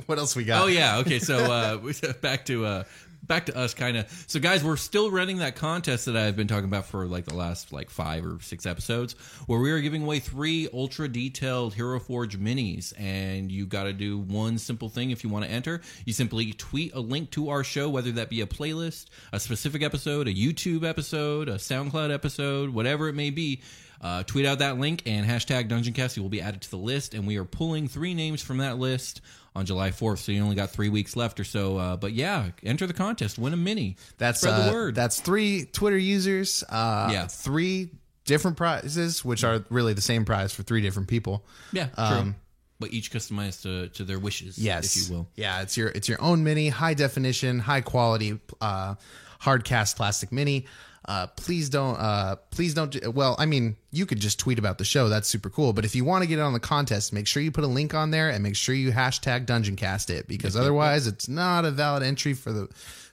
[0.05, 0.63] what else we got?
[0.63, 0.97] Oh yeah.
[0.99, 1.19] Okay.
[1.19, 2.83] So uh, we- back to uh,
[3.23, 4.25] back to us, kind of.
[4.27, 7.33] So guys, we're still running that contest that I've been talking about for like the
[7.35, 9.13] last like five or six episodes,
[9.47, 13.93] where we are giving away three ultra detailed Hero Forge minis, and you got to
[13.93, 15.81] do one simple thing if you want to enter.
[16.05, 19.83] You simply tweet a link to our show, whether that be a playlist, a specific
[19.83, 23.61] episode, a YouTube episode, a SoundCloud episode, whatever it may be.
[24.01, 26.15] Uh, tweet out that link and hashtag DungeonCast.
[26.17, 28.77] You will be added to the list, and we are pulling three names from that
[28.77, 29.21] list
[29.55, 30.19] on July 4th.
[30.19, 31.77] So you only got three weeks left or so.
[31.77, 33.97] Uh, but yeah, enter the contest, win a mini.
[34.19, 34.95] That's Spread uh, the word.
[34.95, 36.63] That's three Twitter users.
[36.69, 37.27] Uh, Yeah.
[37.27, 37.89] three
[38.25, 41.45] different prizes, which are really the same prize for three different people.
[41.71, 42.03] yeah, true.
[42.03, 42.35] um,
[42.79, 45.27] but each customized to, to their wishes, Yes, if you will.
[45.35, 48.93] Yeah, it's your it's your own mini, high definition, high quality, uh,
[49.39, 50.67] hard cast plastic mini.
[51.07, 51.95] Uh, please don't.
[51.95, 52.91] Uh, please don't.
[52.91, 55.07] do- Well, I mean, you could just tweet about the show.
[55.07, 55.71] That's super cool.
[55.71, 57.93] But if you want to get on the contest, make sure you put a link
[57.93, 62.03] on there and make sure you hashtag DungeonCast it because otherwise, it's not a valid
[62.03, 62.67] entry for the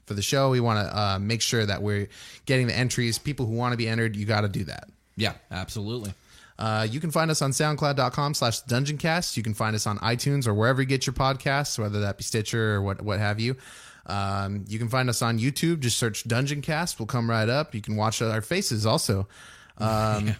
[0.07, 0.51] for the show.
[0.51, 2.09] We want to uh, make sure that we're
[2.47, 3.19] getting the entries.
[3.19, 4.89] People who want to be entered, you got to do that.
[5.17, 6.13] Yeah, absolutely.
[6.59, 9.37] Uh, you can find us on soundcloud.com slash dungeoncast.
[9.37, 12.25] You can find us on iTunes or wherever you get your podcasts, whether that be
[12.25, 13.57] Stitcher or what, what have you.
[14.07, 15.81] Um, you can find us on YouTube.
[15.81, 16.99] Just search Dungeon Cast.
[16.99, 17.75] We'll come right up.
[17.75, 19.29] You can watch our faces also.
[19.79, 20.37] Um,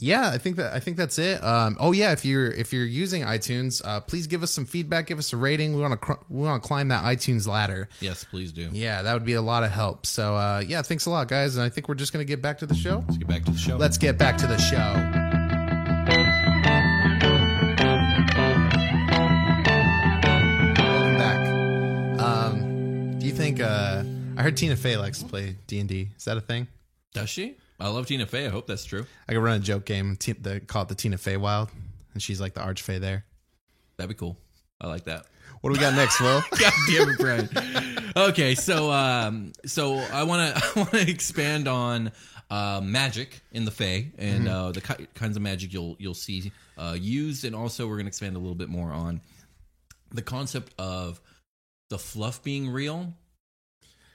[0.00, 1.42] yeah, I think that I think that's it.
[1.42, 5.06] Um, oh yeah, if you're if you're using iTunes, uh, please give us some feedback.
[5.06, 5.74] Give us a rating.
[5.74, 7.88] We want to cr- we want to climb that iTunes ladder.
[8.00, 8.68] Yes, please do.
[8.72, 10.06] Yeah, that would be a lot of help.
[10.06, 11.56] So uh, yeah, thanks a lot, guys.
[11.56, 13.04] And I think we're just gonna get back to the show.
[13.08, 13.76] Let's get back to the show.
[13.76, 15.17] Let's get back to the show.
[24.38, 26.10] I heard Tina Fey likes to play D and D.
[26.16, 26.68] Is that a thing?
[27.12, 27.56] Does she?
[27.80, 28.46] I love Tina Fey.
[28.46, 29.04] I hope that's true.
[29.28, 30.14] I could run a joke game.
[30.14, 31.70] T- the, call it the Tina Fey Wild,
[32.14, 33.24] and she's like the Archfey there.
[33.96, 34.38] That'd be cool.
[34.80, 35.26] I like that.
[35.60, 36.40] What do we got next, Will?
[36.52, 37.48] God damn it, Brian.
[38.16, 42.12] Okay, so um, so I want to I want to expand on
[42.48, 46.52] uh, magic in the Fae and uh, the ki- kinds of magic you'll you'll see
[46.76, 49.20] uh, used, and also we're going to expand a little bit more on
[50.12, 51.20] the concept of
[51.90, 53.14] the fluff being real.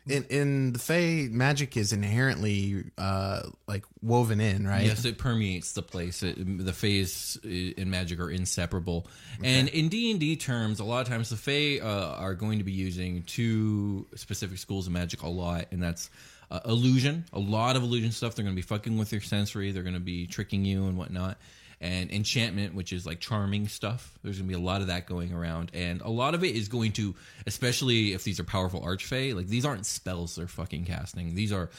[0.07, 4.85] In in the Fey, magic is inherently uh like woven in, right?
[4.85, 6.23] Yes, it permeates the place.
[6.23, 7.37] It, the Faes
[7.77, 9.07] and magic are inseparable,
[9.43, 12.57] and in D and D terms, a lot of times the Fae uh, are going
[12.57, 16.09] to be using two specific schools of magic a lot, and that's
[16.51, 17.25] uh, illusion.
[17.33, 18.35] A lot of illusion stuff.
[18.35, 19.71] They're going to be fucking with your sensory.
[19.71, 21.37] They're going to be tricking you and whatnot.
[21.83, 24.17] And enchantment, which is like charming stuff.
[24.23, 26.55] There's going to be a lot of that going around, and a lot of it
[26.55, 27.13] is going to,
[27.45, 29.35] especially if these are powerful archfey.
[29.35, 31.35] Like these aren't spells they're fucking casting.
[31.35, 31.69] These are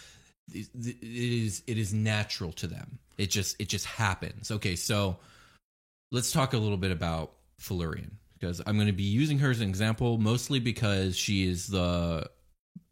[0.52, 0.68] it
[1.02, 2.98] is it is natural to them.
[3.16, 4.50] It just it just happens.
[4.50, 5.16] Okay, so
[6.12, 9.60] let's talk a little bit about Felurian because I'm going to be using her as
[9.60, 12.28] an example mostly because she is the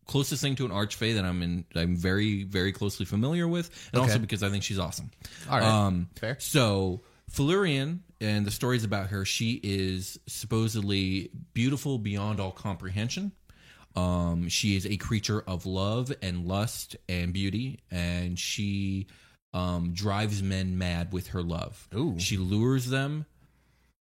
[0.07, 4.03] closest thing to an archfey that I'm in I'm very very closely familiar with and
[4.03, 5.11] also because I think she's awesome.
[5.51, 5.67] All right.
[5.67, 6.37] Um Fair.
[6.39, 13.33] so Felurian and the stories about her, she is supposedly beautiful beyond all comprehension.
[13.97, 19.07] Um, she is a creature of love and lust and beauty, and she
[19.53, 21.89] um, drives men mad with her love.
[21.95, 22.19] Ooh.
[22.19, 23.27] She lures them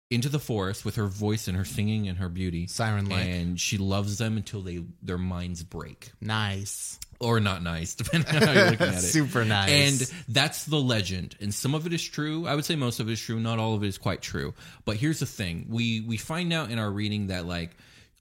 [0.09, 2.67] into the forest with her voice and her singing and her beauty.
[2.67, 3.25] Siren-like.
[3.25, 6.11] And she loves them until they their minds break.
[6.21, 6.99] Nice.
[7.19, 9.01] Or not nice, depending on how you're looking at it.
[9.01, 9.69] Super nice.
[9.69, 11.35] And that's the legend.
[11.39, 12.45] And some of it is true.
[12.45, 13.39] I would say most of it is true.
[13.39, 14.53] Not all of it is quite true.
[14.83, 15.67] But here's the thing.
[15.69, 17.75] We we find out in our reading that like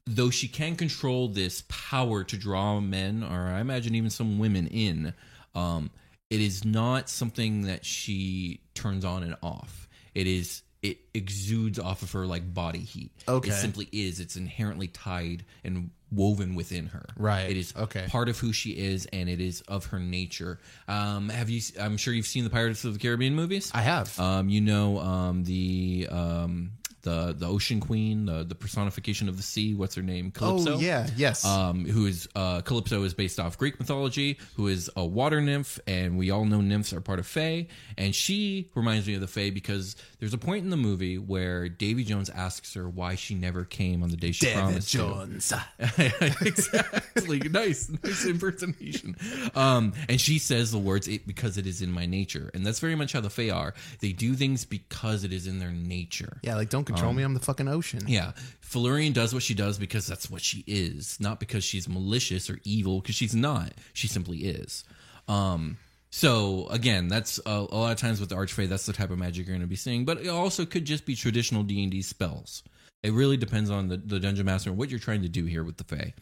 [0.06, 4.66] though she can control this power to draw men or I imagine even some women
[4.68, 5.14] in,
[5.54, 5.90] um,
[6.30, 9.88] it is not something that she turns on and off.
[10.14, 13.10] It is it exudes off of her like body heat.
[13.26, 13.48] Okay.
[13.48, 14.20] It simply is.
[14.20, 17.06] It's inherently tied and woven within her.
[17.16, 17.50] Right.
[17.50, 18.04] It is Okay.
[18.08, 20.60] part of who she is and it is of her nature.
[20.86, 21.62] Um, have you?
[21.80, 23.70] I'm sure you've seen the Pirates of the Caribbean movies.
[23.74, 24.20] I have.
[24.20, 26.72] Um, you know um, the um,
[27.04, 29.74] the the Ocean Queen, the the personification of the sea.
[29.74, 30.30] What's her name?
[30.32, 30.74] Calypso.
[30.74, 31.44] Oh yeah, yes.
[31.44, 35.78] Um, who is uh, Calypso is based off Greek mythology, who is a water nymph,
[35.86, 37.68] and we all know nymphs are part of Fae.
[37.96, 41.68] And she reminds me of the Fae because there's a point in the movie where
[41.68, 44.88] Davy Jones asks her why she never came on the day she David promised.
[44.88, 45.52] Jones.
[45.98, 47.38] exactly.
[47.40, 49.16] nice, nice impersonation.
[49.54, 52.80] Um, and she says the words it, because it is in my nature, and that's
[52.80, 53.74] very much how the Fae are.
[54.00, 56.38] They do things because it is in their nature.
[56.42, 57.22] Yeah, like don't control me.
[57.22, 58.04] I'm the fucking ocean.
[58.06, 62.48] Yeah, Felurian does what she does because that's what she is, not because she's malicious
[62.50, 63.00] or evil.
[63.00, 63.72] Because she's not.
[63.92, 64.84] She simply is.
[65.28, 65.78] Um,
[66.10, 68.68] so again, that's a, a lot of times with the Archfey.
[68.68, 71.06] That's the type of magic you're going to be seeing, but it also could just
[71.06, 72.62] be traditional D and D spells.
[73.02, 75.62] It really depends on the, the dungeon master and what you're trying to do here
[75.62, 76.14] with the Fae.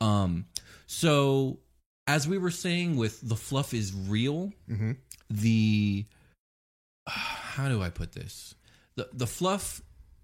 [0.00, 0.46] Um,
[0.86, 1.58] so
[2.06, 4.52] as we were saying, with the fluff is real.
[5.30, 6.04] The
[7.06, 8.54] how do I put this?
[8.96, 9.82] The the fluff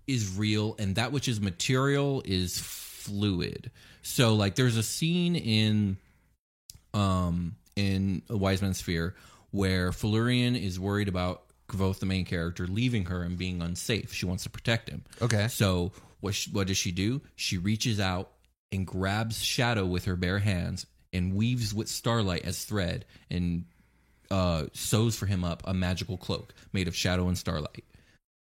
[0.09, 3.71] is real, and that which is material is fluid.
[4.03, 5.97] So like, there's a scene in
[6.95, 9.15] um in a Wise Man's Fear
[9.51, 14.13] where Felurian is worried about Kvothe, the main character, leaving her and being unsafe.
[14.13, 15.05] She wants to protect him.
[15.23, 15.49] Okay.
[15.49, 17.21] So what she, what does she do?
[17.37, 18.31] She reaches out
[18.73, 23.65] and grabs Shadow with her bare hands and weaves with starlight as thread and
[24.31, 27.85] uh, sews for him up a magical cloak made of shadow and starlight.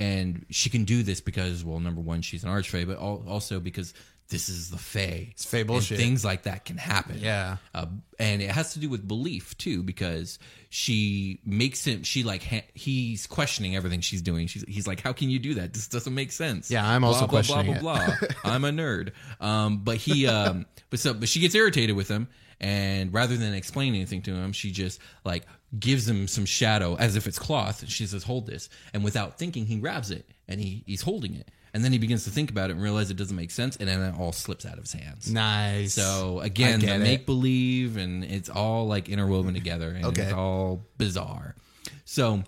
[0.01, 3.61] And she can do this because, well, number one, she's an archfey, but al- also
[3.61, 3.95] because
[4.29, 5.29] this is the Fae.
[5.31, 5.99] It's Fae And bullshit.
[5.99, 7.19] things like that can happen.
[7.21, 7.59] Yeah.
[7.75, 7.87] Uh,
[8.19, 10.39] and it has to do with belief too, because
[10.69, 12.03] she makes him.
[12.03, 14.47] She like ha- he's questioning everything she's doing.
[14.49, 15.73] She's he's like, how can you do that?
[15.75, 16.71] This doesn't make sense.
[16.71, 18.53] Yeah, I'm also blah, questioning blah, blah, blah, blah.
[18.53, 19.13] I'm a nerd.
[19.41, 22.27] Um, but he, um, but so, but she gets irritated with him,
[22.61, 25.45] and rather than explain anything to him, she just like
[25.79, 27.83] gives him some shadow as if it's cloth.
[27.83, 31.35] And she says, "Hold this," and without thinking, he grabs it and he he's holding
[31.35, 31.51] it.
[31.73, 33.89] And then he begins to think about it and realize it doesn't make sense, and
[33.89, 35.29] then it all slips out of his hands.
[35.33, 35.95] Nice.
[35.95, 40.23] So again, the make believe and it's all like interwoven together and Okay.
[40.23, 41.57] it's all bizarre.
[42.05, 42.45] So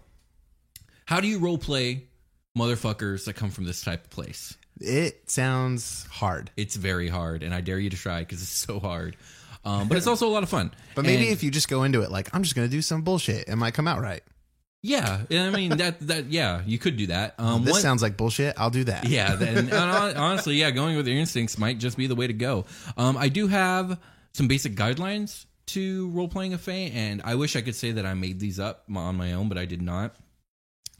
[1.07, 2.05] how do you role play
[2.57, 4.57] motherfuckers that come from this type of place?
[4.81, 6.51] It sounds hard.
[6.57, 9.17] It's very hard and I dare you to try because it's so hard.
[9.67, 10.71] Um, but it's also a lot of fun.
[10.95, 13.03] But maybe And- if you just go into it like I'm just gonna do some
[13.03, 14.23] bullshit, it might come out right.
[14.83, 17.35] yeah, I mean that that yeah, you could do that.
[17.39, 18.55] Um, This one- sounds like bullshit.
[18.57, 19.09] I'll do that.
[19.09, 19.73] yeah, then, and
[20.17, 22.65] honestly, yeah, going with your instincts might just be the way to go.
[22.97, 23.99] Um, I do have
[24.33, 28.07] some basic guidelines to role playing a Fae, and I wish I could say that
[28.07, 30.15] I made these up on my own, but I did not.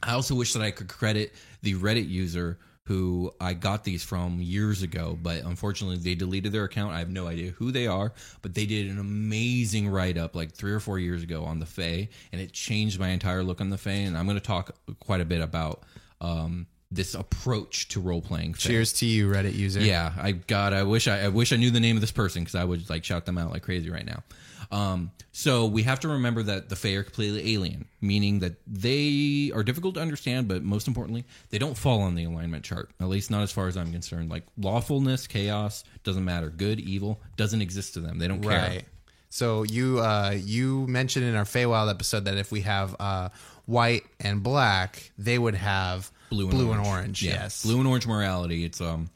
[0.03, 4.39] I also wish that I could credit the Reddit user who I got these from
[4.39, 6.93] years ago, but unfortunately they deleted their account.
[6.93, 10.53] I have no idea who they are, but they did an amazing write up like
[10.53, 13.69] three or four years ago on the Fae, and it changed my entire look on
[13.69, 13.91] the Fae.
[13.91, 15.83] And I'm going to talk quite a bit about
[16.21, 18.53] um, this approach to role playing.
[18.53, 19.81] Cheers to you, Reddit user.
[19.81, 22.43] Yeah, I God, I wish I, I wish I knew the name of this person
[22.43, 24.23] because I would like shout them out like crazy right now.
[24.71, 29.51] Um, so we have to remember that the Fae are completely alien, meaning that they
[29.55, 32.89] are difficult to understand, but most importantly, they don't fall on the alignment chart.
[32.99, 34.29] At least not as far as I'm concerned.
[34.29, 36.49] Like lawfulness, chaos doesn't matter.
[36.49, 38.19] Good, evil doesn't exist to them.
[38.19, 38.57] They don't care.
[38.59, 38.85] Right.
[39.29, 43.29] So you uh you mentioned in our Feywild episode that if we have uh
[43.65, 46.77] white and black, they would have blue and blue orange.
[46.79, 47.23] and orange.
[47.23, 47.63] Yeah, Yes.
[47.63, 48.63] blue and orange morality.
[48.63, 49.09] It's um,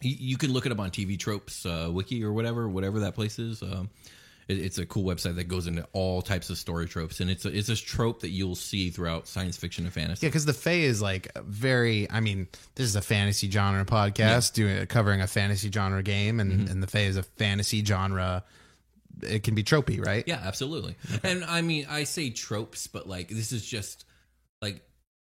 [0.00, 3.14] you, you can look it up on TV Tropes uh, Wiki or whatever, whatever that
[3.14, 3.62] place is.
[3.62, 3.90] Um,
[4.48, 7.44] it, it's a cool website that goes into all types of story tropes, and it's
[7.44, 10.26] a, it's a trope that you'll see throughout science fiction and fantasy.
[10.26, 12.10] Yeah, because the Fae is like very.
[12.10, 16.52] I mean, this is a fantasy genre podcast doing covering a fantasy genre game, and
[16.52, 16.70] Mm-hmm.
[16.72, 18.44] and the Fae is a fantasy genre.
[19.22, 20.24] It can be tropey, right?
[20.26, 20.96] Yeah, absolutely.
[21.22, 24.04] And I mean, I say tropes, but like this is just
[24.60, 24.82] like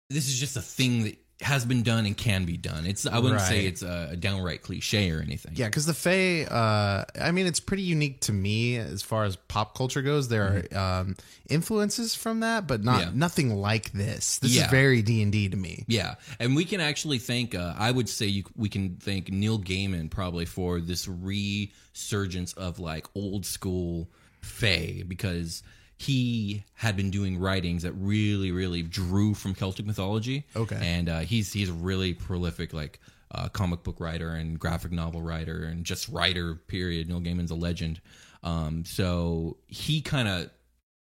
[0.10, 2.88] this is just a thing that has been done and can be done.
[2.88, 5.52] It's I wouldn't say it's a, downright cliche or anything.
[5.56, 9.36] Yeah, because the Fae, uh, I mean, it's pretty unique to me as far as
[9.36, 10.30] pop culture goes.
[10.30, 11.16] There are um,
[11.48, 13.10] influences from that, but not Mm-hmm.
[13.10, 13.20] Yeah.
[13.20, 14.40] nothing like this.
[14.40, 14.66] This Yeah.
[14.66, 15.86] is very D and D to me.
[15.88, 17.54] Yeah, and we can actually thank.
[17.54, 22.80] Uh, I would say you, we can thank Neil Gaiman probably for this resurgence of
[22.80, 24.10] like old school
[24.42, 25.62] Fae because
[25.98, 30.46] he had been doing writings that really, really drew from Celtic mythology.
[30.56, 30.78] Okay.
[30.82, 33.00] and uh, he's he's a really prolific like
[33.32, 36.56] uh, comic book writer and graphic novel writer and just writer.
[36.56, 37.08] Period.
[37.10, 38.00] Neil Gaiman's a legend.
[38.44, 40.50] Um, so he kind of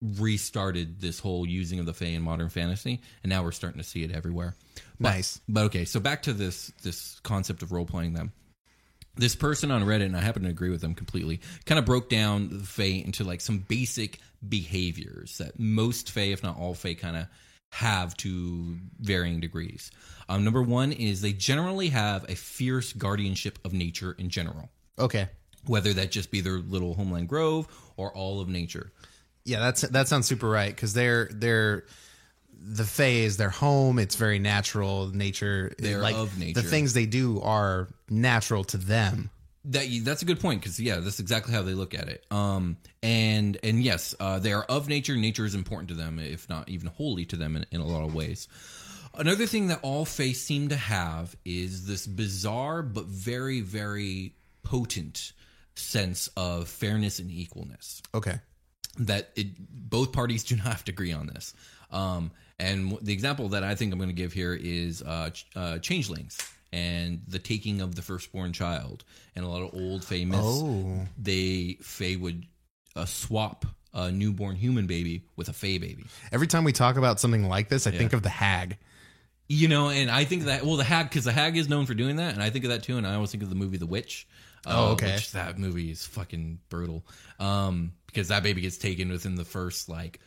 [0.03, 3.86] restarted this whole using of the Fae in modern fantasy, and now we're starting to
[3.86, 4.55] see it everywhere.
[5.01, 5.40] But- Nice.
[5.49, 8.32] But okay, so back to this this concept of role playing them.
[9.17, 12.09] This person on Reddit, and I happen to agree with them completely, kind of broke
[12.11, 16.95] down the Fae into like some basic behaviors that most Fae, if not all Fae,
[16.95, 17.27] kind of
[17.73, 19.91] have to varying degrees.
[20.29, 25.29] Um, number one is they generally have a fierce guardianship of nature in general, Okay.
[25.67, 28.93] whether that just be their little homeland grove or all of nature.
[29.45, 31.85] Yeah, that's that sounds super right because they're they're
[32.59, 33.99] the Fae is their home.
[33.99, 35.73] It's very natural nature.
[35.79, 36.61] They're like of nature.
[36.61, 39.31] The things they do are natural to them.
[39.67, 42.25] That that's a good point because yeah, that's exactly how they look at it.
[42.31, 45.17] Um, and and yes, uh, they are of nature.
[45.17, 48.05] Nature is important to them, if not even holy to them in, in a lot
[48.05, 48.49] of ways.
[49.19, 55.33] Another thing that all Fae seem to have is this bizarre but very very potent
[55.75, 58.41] sense of fairness and equalness Okay.
[58.99, 61.55] that it, both parties do not have to agree on this.
[61.91, 65.79] Um, and the example that I think I'm going to give here is uh, uh,
[65.79, 66.39] changelings
[66.73, 69.05] and the taking of the firstborn child.
[69.35, 71.07] And a lot of old Fae myths, Oh.
[71.19, 72.47] they Fae would
[72.95, 76.05] uh, swap a newborn human baby with a Fae baby.
[76.33, 78.79] Every time we talk about something like this, I think of the hag.
[79.49, 81.95] You know, and I think that well, the hag because the hag is known for
[81.95, 82.97] doing that, and I think of that too.
[82.99, 84.27] And I always think of the movie The Witch.
[84.67, 85.15] Oh, uh, okay.
[85.15, 87.07] Which that movie is fucking brutal.
[87.39, 90.19] Um, because that baby gets taken within the first like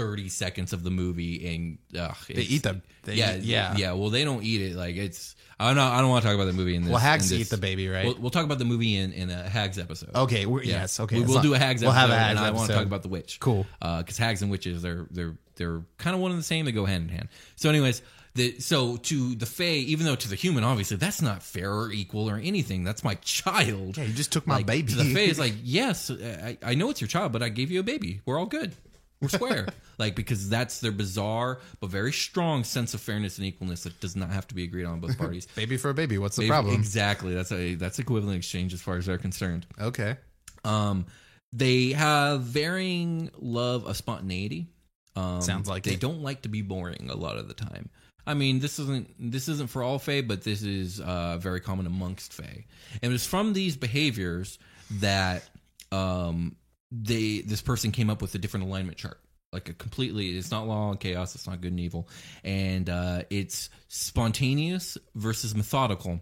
[0.00, 2.82] thirty seconds of the movie, and ugh, They eat them.
[3.04, 3.76] they yeah, eat- yeah.
[3.76, 3.92] yeah.
[3.92, 4.76] Well, they don't eat it.
[4.76, 5.36] Like it's.
[5.58, 5.76] I don't.
[5.76, 5.84] know.
[5.84, 6.90] I don't want to talk about the movie in this.
[6.90, 8.06] Well, hags in eat the baby, right?
[8.06, 10.14] We'll, we'll talk about the movie in in a hags episode.
[10.14, 10.80] Okay, we're, Yeah.
[10.80, 11.16] yes, okay.
[11.20, 12.86] We will do a hags We'll episode, have a hags and I want to talk
[12.86, 13.38] about the witch.
[13.40, 13.66] Cool.
[13.82, 16.64] Uh, because hags and witches, they're they're they're kind of one and the same.
[16.64, 17.28] They go hand in hand.
[17.56, 18.00] So, anyways,
[18.36, 21.92] the so to the fae, even though to the human, obviously that's not fair or
[21.92, 22.82] equal or anything.
[22.84, 23.98] That's my child.
[23.98, 24.92] Yeah, you just took my Like, baby.
[24.92, 27.70] To the fae is like, yes, I, I know it's your child, but I gave
[27.70, 28.22] you a baby.
[28.24, 28.72] We're all good.
[29.20, 29.66] We're square.
[29.98, 34.16] like because that's their bizarre but very strong sense of fairness and equalness that does
[34.16, 35.46] not have to be agreed on by both parties.
[35.54, 36.16] baby for a baby.
[36.18, 36.74] What's the They've- problem?
[36.74, 37.34] Exactly.
[37.34, 39.66] That's a that's equivalent exchange as far as they're concerned.
[39.80, 40.16] Okay.
[40.64, 41.06] Um,
[41.52, 44.68] they have varying love of spontaneity.
[45.16, 46.00] Um, Sounds like they it.
[46.00, 47.90] don't like to be boring a lot of the time.
[48.26, 51.86] I mean, this isn't this isn't for all Fae, but this is uh, very common
[51.86, 52.64] amongst Fae,
[53.02, 54.58] and it's from these behaviors
[55.00, 55.42] that
[55.90, 56.54] um,
[56.90, 59.20] they this person came up with a different alignment chart.
[59.52, 61.34] Like a completely, it's not law and chaos.
[61.34, 62.08] It's not good and evil,
[62.44, 66.20] and uh, it's spontaneous versus methodical,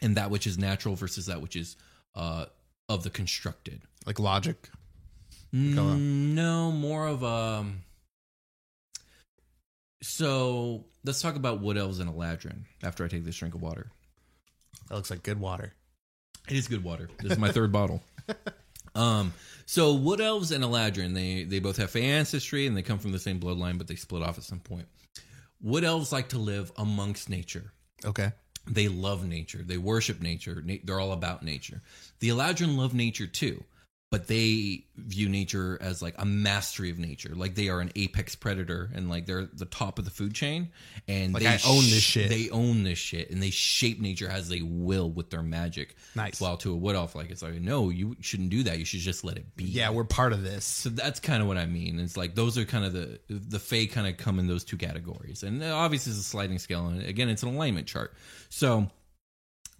[0.00, 1.76] and that which is natural versus that which is
[2.14, 2.44] uh,
[2.88, 3.82] of the constructed.
[4.06, 4.68] Like logic.
[5.52, 5.74] Mm,
[6.34, 7.66] No, more of a.
[10.02, 13.90] So let's talk about wood elves and Eladrin after I take this drink of water.
[14.88, 15.74] That looks like good water.
[16.48, 17.08] It is good water.
[17.20, 18.02] This is my third bottle.
[18.94, 19.32] Um,
[19.70, 23.12] so wood elves and Eladrin, they they both have Fey ancestry and they come from
[23.12, 24.88] the same bloodline, but they split off at some point.
[25.62, 27.70] Wood elves like to live amongst nature.
[28.04, 28.32] Okay.
[28.66, 29.62] They love nature.
[29.64, 30.60] They worship nature.
[30.64, 31.82] Na- They're all about nature.
[32.18, 33.62] The Eladrin love nature too,
[34.10, 37.32] but they view nature as like a mastery of nature.
[37.32, 40.70] Like they are an apex predator and like they're the top of the food chain.
[41.06, 42.28] And Like, they I own this shit.
[42.28, 45.94] They own this shit and they shape nature as they will with their magic.
[46.16, 46.40] Nice.
[46.40, 48.80] While to a wood elf, like it's like no, you shouldn't do that.
[48.80, 49.64] You should just let it be.
[49.64, 50.64] Yeah, we're part of this.
[50.64, 52.00] So that's kind of what I mean.
[52.00, 54.76] It's like those are kind of the the Fae kind of come in those two
[54.76, 58.12] categories, and obviously it's a sliding scale, and again, it's an alignment chart.
[58.48, 58.88] So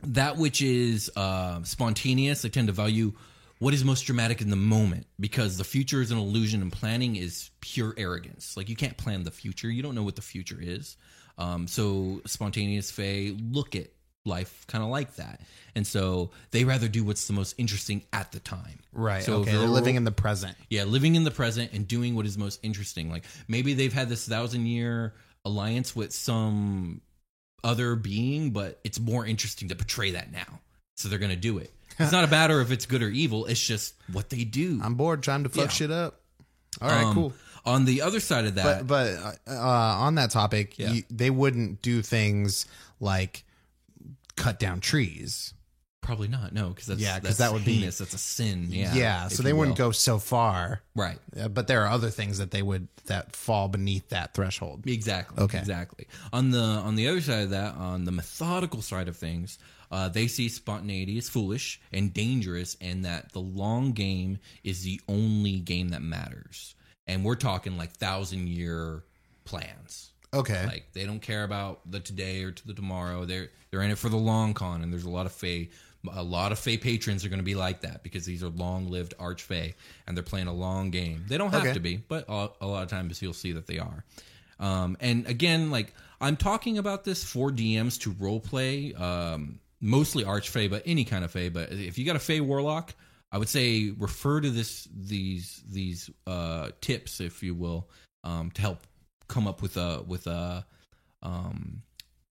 [0.04, 3.12] that which is uh, spontaneous, they tend to value
[3.60, 7.14] what is most dramatic in the moment because the future is an illusion, and planning
[7.16, 8.56] is pure arrogance.
[8.56, 10.96] Like you can't plan the future; you don't know what the future is.
[11.38, 13.88] Um, so spontaneous Fae look at
[14.24, 15.42] life kind of like that,
[15.74, 18.80] and so they rather do what's the most interesting at the time.
[18.92, 19.22] Right.
[19.22, 19.52] So okay.
[19.52, 20.56] They're living in the present.
[20.70, 23.10] yeah, living in the present and doing what is most interesting.
[23.10, 27.02] Like maybe they've had this thousand year alliance with some
[27.62, 30.60] other being, but it's more interesting to portray that now.
[30.96, 31.72] So they're going to do it.
[32.00, 33.46] It's not a matter if it's good or evil.
[33.46, 34.80] It's just what they do.
[34.82, 35.22] I'm bored.
[35.22, 35.68] trying to fuck Yeah.
[35.68, 36.20] shit up.
[36.80, 37.04] All right.
[37.04, 37.32] Um, cool.
[37.66, 40.92] On the other side of that, But but uh, on that topic, Yeah.
[40.92, 42.66] you, they wouldn't do things
[43.00, 43.44] like
[44.36, 45.52] cut down trees.
[46.02, 46.52] probably not.
[46.52, 47.98] No, because that's Yeah, 'cause that's that would be- heinous.
[47.98, 48.68] That's a sin.
[48.70, 49.26] Yeah.
[49.26, 49.88] If so they you wouldn't will.
[49.88, 50.80] go so far.
[50.96, 51.18] right.
[51.38, 54.84] Uh, but there are other things that they would that fall beneath that threshold.
[54.86, 55.40] Exactly.
[55.44, 55.58] Okay.
[55.58, 56.06] Exactly.
[56.32, 59.58] On the on the other side of that, on the methodical side of things,
[59.90, 65.00] uh, they see spontaneity as foolish and dangerous, and that the long game is the
[65.08, 66.74] only game that matters.
[67.06, 69.02] And we're talking like thousand year
[69.44, 70.12] plans.
[70.32, 70.64] Okay.
[70.66, 73.24] Like they don't care about the today or to the tomorrow.
[73.24, 75.70] They're they're in it for the long con, and there's a lot of Fey.
[76.14, 79.12] A lot of Fey patrons are going to be like that because these are long-lived
[79.18, 79.74] arch Fey,
[80.06, 81.24] and they're playing a long game.
[81.28, 81.74] They don't have Okay.
[81.74, 84.02] to be, but a, a lot of times you'll see that they are.
[84.58, 90.24] Um, and again, like I'm talking about this for DMs to role play, um, mostly
[90.24, 91.48] arch Fey, but any kind of Fey.
[91.48, 92.94] But if you got a Fey warlock,
[93.32, 97.88] I would say refer to this these these uh, tips, if you will,
[98.24, 98.86] um, to help
[99.28, 100.66] come up with a with a
[101.22, 101.82] um,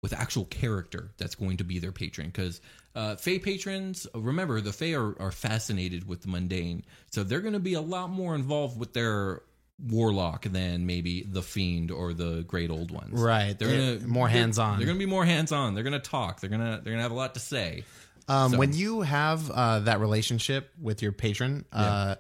[0.02, 2.60] with actual character that's going to be their patron because
[2.94, 7.54] uh, Fey patrons remember the Fey are, are fascinated with the mundane so they're going
[7.54, 9.42] to be a lot more involved with their
[9.78, 13.20] warlock than maybe the fiend or the great old ones.
[13.20, 13.58] Right.
[13.58, 14.78] they're They're gonna more hands-on.
[14.78, 15.74] they're, gonna be more hands-on.
[15.74, 16.40] They're gonna talk.
[16.40, 17.84] They're gonna they're gonna have a lot to say.
[18.28, 22.16] Um, So- When you have uh, that relationship with your patron, uh,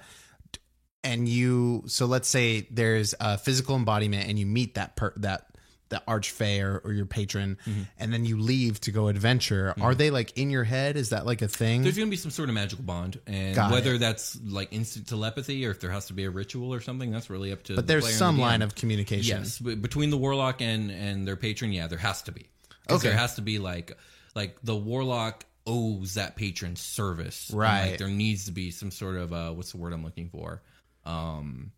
[1.02, 5.46] and you, so let's say there's a physical embodiment, and you meet that per, that
[5.88, 7.82] the archfey or, or your patron, Mm-hmm.
[7.98, 9.72] and then you leave to go adventure.
[9.80, 10.96] Are they like in your head?
[10.96, 11.82] Is that like a thing?
[11.82, 13.98] there's gonna be some sort of magical bond and Got whether it.
[13.98, 17.30] that's like instant telepathy or if there has to be a ritual or something that's
[17.30, 19.38] really up to but the there's some the line of communication.
[19.42, 22.46] Yes, between the warlock and and their patron, yeah, there has to be
[22.90, 23.08] Okay.
[23.08, 23.96] there has to be like
[24.34, 27.50] like the warlock owes that patron service.
[27.52, 27.90] Right.
[27.90, 30.62] like there needs to be some sort of uh, what's the word I'm looking for?
[31.04, 31.72] Um,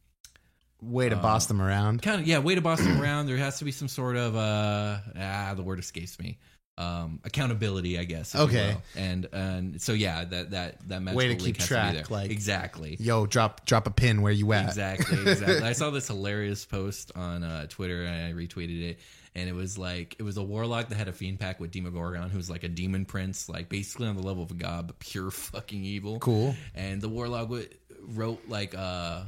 [0.80, 2.02] Way to boss them around.
[2.02, 3.26] kind of yeah, way to boss them around.
[3.26, 6.38] There has to be some sort of uh, ah, the word escapes me.
[6.76, 8.36] Um, accountability, I guess.
[8.36, 8.76] Okay.
[8.94, 12.96] and and so yeah, that that that Way to keep track, to like- exactly.
[13.00, 14.66] Yo, drop drop a pin where you at.
[14.66, 15.62] Exactly, exactly.
[15.66, 19.00] I saw this hilarious post on uh, Twitter and I retweeted it.
[19.34, 22.30] And it was like it was a warlock that had a fiend pact with Demogorgon,
[22.30, 25.30] who's like a demon prince, like basically on the level of a god, but pure
[25.32, 26.20] fucking evil.
[26.20, 26.54] Cool.
[26.76, 27.68] And the warlock w-
[28.02, 29.22] wrote like uh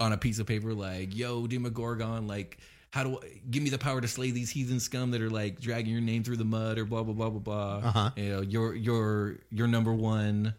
[0.00, 2.58] on a piece of paper, like, "Yo, Demogorgon, like."
[2.92, 5.60] How do I, give me the power to slay these heathen scum that are like
[5.60, 7.88] dragging your name through the mud or blah blah blah blah blah.
[7.88, 8.10] Uh-huh.
[8.16, 10.54] You know, you're you're you're number one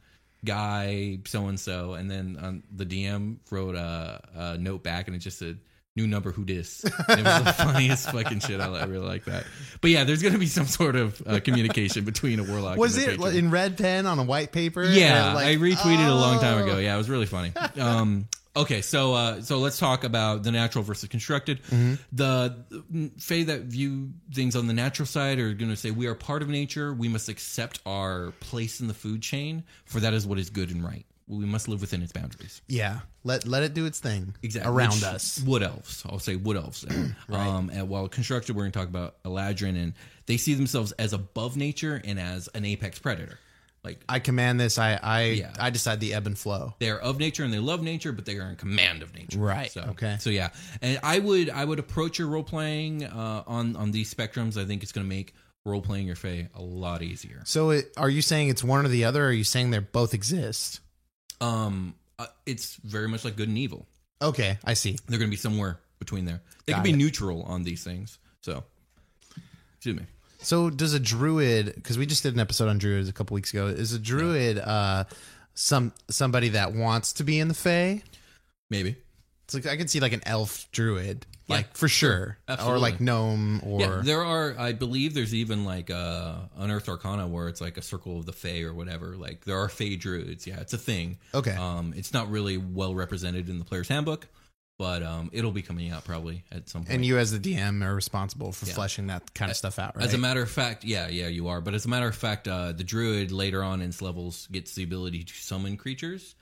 [0.45, 5.15] guy so and so, and then um, the DM wrote a, a note back, and
[5.15, 5.57] it just said
[5.95, 6.83] new number who dis.
[7.07, 8.59] And it was the funniest fucking shit.
[8.61, 9.45] I, I really like that.
[9.81, 12.77] But yeah, there's gonna be some sort of uh, communication between a warlock.
[12.77, 13.35] Was it patron.
[13.35, 14.83] in red pen on a white paper?
[14.83, 16.63] Yeah, like- I retweeted a long time Oh.
[16.63, 16.77] ago.
[16.77, 17.51] Yeah, it was really funny.
[17.79, 18.27] Um,
[18.61, 21.61] okay, so uh, so let's talk about the natural versus constructed.
[21.63, 21.95] Mm-hmm.
[22.11, 26.15] The Fae that view things on the natural side are going to say we are
[26.15, 26.93] part of nature.
[26.93, 30.71] We must accept our place in the food chain, for that is what is good
[30.71, 31.05] and right.
[31.29, 32.61] We must live within its boundaries.
[32.67, 32.99] Yeah.
[33.25, 34.33] Let let it do its thing.
[34.41, 34.71] Exactly.
[34.71, 35.41] Around Which- us.
[35.45, 36.03] Wood elves.
[36.09, 36.81] I'll say wood elves.
[36.81, 37.15] Then.
[37.29, 39.93] um, and while constructed, we're going to talk about Eladrin, and
[40.25, 43.39] they see themselves as above nature and as an apex predator.
[43.87, 44.77] Like I command this.
[44.77, 45.53] I I Yeah.
[45.59, 46.73] I decide the ebb and flow.
[46.79, 49.39] they're of nature and they love nature, but they are in command of nature.
[49.39, 50.17] Right, So, okay.
[50.19, 50.49] So yeah,
[50.81, 54.57] and I would I would approach your role playing uh, on on these spectrums.
[54.61, 55.33] I think it's going to make
[55.65, 57.41] role playing your Fae a lot easier.
[57.45, 59.23] So it, are you saying it's one or the other?
[59.23, 60.79] Or are you saying they both exist?
[61.41, 63.85] Um, uh, it's very much like good and evil.
[64.21, 64.97] Okay, I see.
[65.07, 66.41] They're going to be somewhere between there.
[66.65, 66.95] They Got can be it.
[66.97, 68.17] neutral on these things.
[68.41, 68.63] So,
[69.75, 70.05] excuse me.
[70.47, 71.75] So does a druid?
[71.75, 73.67] Because we just did an episode on druids a couple weeks ago.
[73.67, 75.03] Is a druid uh
[75.55, 78.01] some somebody that wants to be in the Fae?
[78.69, 78.95] Maybe.
[79.43, 82.79] It's like I could see like an elf druid, Yeah, like for sure, or Absolutely.
[82.79, 84.55] like gnome, or yeah, there are.
[84.57, 88.33] I believe there's even like uh, unearthed arcana where it's like a circle of the
[88.33, 89.17] Fae or whatever.
[89.17, 90.47] Like there are Fae druids.
[90.47, 91.17] Yeah, it's a thing.
[91.33, 91.55] Okay.
[91.55, 94.27] Um, it's not really well represented in the player's handbook,
[94.77, 96.93] but um, it'll be coming out probably at some point.
[96.95, 98.73] and you as the DM are responsible for Yeah.
[98.73, 100.05] fleshing that kind of stuff out, right?
[100.05, 101.61] As a matter of fact, yeah, yeah, you are.
[101.61, 104.75] But as a matter of fact, uh, the druid later on in its levels gets
[104.75, 106.35] the ability to summon creatures.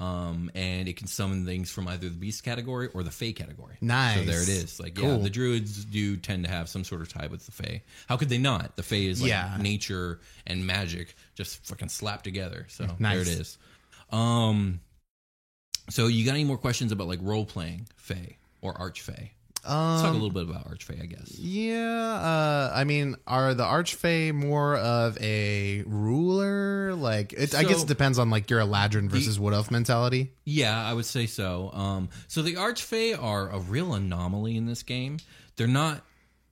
[0.00, 3.76] Um, and it can summon things from either the beast category or the Fey category.
[3.80, 4.18] Nice.
[4.18, 4.80] So there it is.
[4.80, 7.82] Like, yeah, the druids do tend to have some sort of tie with the Fey.
[8.08, 8.74] How could they not?
[8.74, 9.56] The Fey is like Yeah.
[9.60, 12.66] nature and magic just fucking slapped together.
[12.68, 13.12] So Nice.
[13.12, 13.58] there it is.
[14.10, 14.80] Um,
[15.90, 19.32] so you got any more questions about like role playing Fey or Arch Fey?
[19.64, 21.38] Let's talk a um, little bit about Arch Fey, I guess.
[21.38, 26.94] yeah, uh, I mean, are the archfey more of a ruler?
[26.96, 30.32] Like, it, I guess it depends on like your Eladrin versus Wood Elf mentality.
[30.44, 31.70] Yeah, I would say so.
[31.72, 35.18] Um, so the Archfey are a real anomaly in this game.
[35.54, 36.02] They're not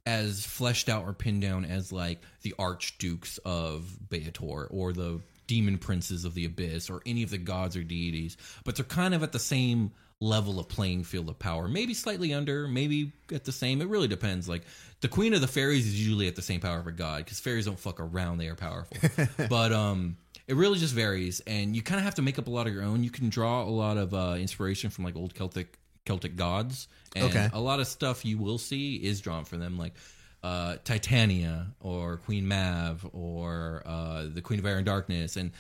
[0.07, 5.21] as fleshed out or pinned down as like the Archdukes of Baator or the
[5.51, 9.15] Demon Princes of the Abyss or any of the gods or deities, but they're kind
[9.15, 9.91] of at the same
[10.21, 11.67] level of playing field of power.
[11.67, 13.81] Maybe slightly under, maybe at the same.
[13.83, 14.49] It really depends.
[14.49, 14.63] Like
[15.01, 17.41] the Queen of the Fairies is usually at the same power of a god because
[17.41, 18.97] fairies don't fuck around; they are powerful.
[19.49, 22.51] but um, it really just varies, and you kind of have to make up a
[22.51, 23.03] lot of your own.
[23.03, 26.87] You can draw a lot of uh, inspiration from like old Celtic Celtic gods,
[27.17, 27.49] and Okay.
[27.53, 29.95] a lot of stuff you will see is drawn from them, like
[30.43, 35.53] uh, Titania or Queen Mav or uh, the Queen of Air and Darkness, and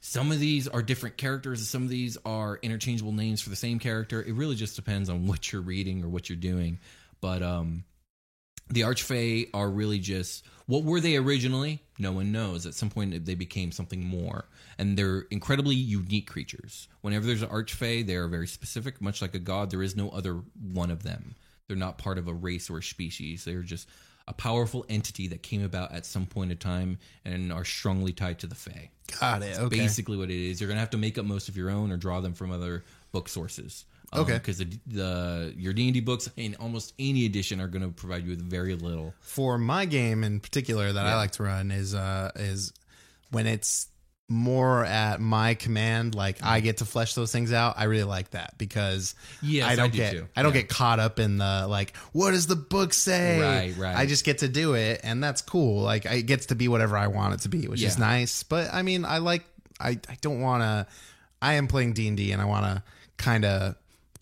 [0.00, 3.56] some of these are different characters, and some of these are interchangeable names for the
[3.56, 4.22] same character.
[4.22, 6.78] It really just depends on what you're reading or what you're doing,
[7.20, 7.84] but um,
[8.70, 11.82] the Archfey are really just what were they originally?
[11.98, 12.66] No one knows.
[12.66, 14.44] At some point, they became something more,
[14.76, 16.88] and they're incredibly unique creatures.
[17.00, 19.70] Whenever there's an Archfey, they are very specific, much like a god.
[19.70, 21.36] There is no other one of them.
[21.66, 23.46] They're not part of a race or a species.
[23.46, 23.88] They're just
[24.28, 28.38] a powerful entity that came about at some point in time and are strongly tied
[28.40, 28.90] to the Fae.
[29.20, 29.58] Got it.
[29.58, 29.78] Okay.
[29.78, 31.96] Basically, what it is, you're gonna have to make up most of your own or
[31.96, 33.84] draw them from other book sources.
[34.12, 34.34] Um, Okay.
[34.34, 37.88] because the, the your D and D books in almost any edition are going to
[37.90, 39.12] provide you with very little.
[39.20, 42.72] for my game in particular that I like to run is uh is
[43.30, 43.88] when it's
[44.30, 46.64] more at my command like I mm-hmm.
[46.64, 49.88] get to flesh those things out I really like that because Yes, I don't I
[49.88, 50.28] do get too.
[50.36, 50.60] I don't Yeah.
[50.60, 53.96] get caught up in the like what does the book say Right, right.
[53.96, 56.96] I just get to do it and that's cool like it gets to be whatever
[56.98, 59.44] I want it to be which is nice but I mean I like
[59.80, 60.86] I I don't want to
[61.40, 62.82] I am playing D&D and I want to
[63.16, 63.76] kind of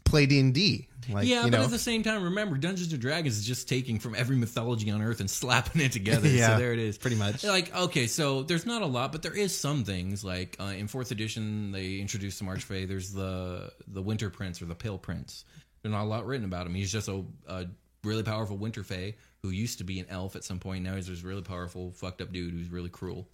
[0.05, 3.39] play D&D Like, yeah, you but know, at the same time, remember Dungeons and Dragons
[3.39, 6.29] is just taking from every mythology on Earth and slapping it together.
[6.29, 7.45] Yeah, so there it is, pretty much.
[7.45, 10.25] Like, okay, so there's not a lot, but there is some things.
[10.25, 12.87] Like uh, in fourth edition, they introduced some Archfey.
[12.89, 15.45] There's the the Winter Prince or the Pale Prince.
[15.83, 16.75] There's not a lot written about him.
[16.75, 17.67] He's just a, a
[18.03, 20.85] really powerful Winter Fey who used to be an elf at some point.
[20.85, 23.29] Now he's this really powerful, fucked up dude who's really cruel,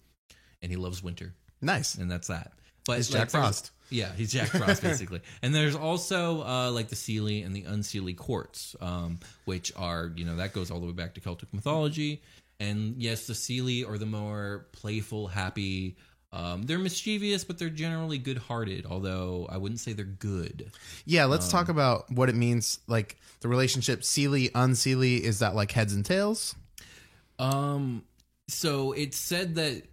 [0.61, 1.95] and he loves winter nice.
[1.95, 2.53] and that's that.
[2.85, 3.71] But He's like, Jack Frost.
[3.89, 5.21] Yeah, he's Jack Frost basically.
[5.41, 10.25] and there's also uh, like the Seelie and the Unseelie courts, um, which are you
[10.25, 12.21] know that goes all the way back to Celtic mythology.
[12.59, 15.95] And yes, the Seelie are the more playful, happy.
[16.31, 18.87] Um, they're mischievous, but they're generally good-hearted.
[18.89, 20.71] Although I wouldn't say they're good.
[21.05, 22.79] Yeah, let's Um, talk about what it means.
[22.87, 25.19] Like the relationship, Seelie, unseelie.
[25.19, 26.55] Is that like heads and tails?
[27.37, 28.03] Um,
[28.47, 29.83] so it's said that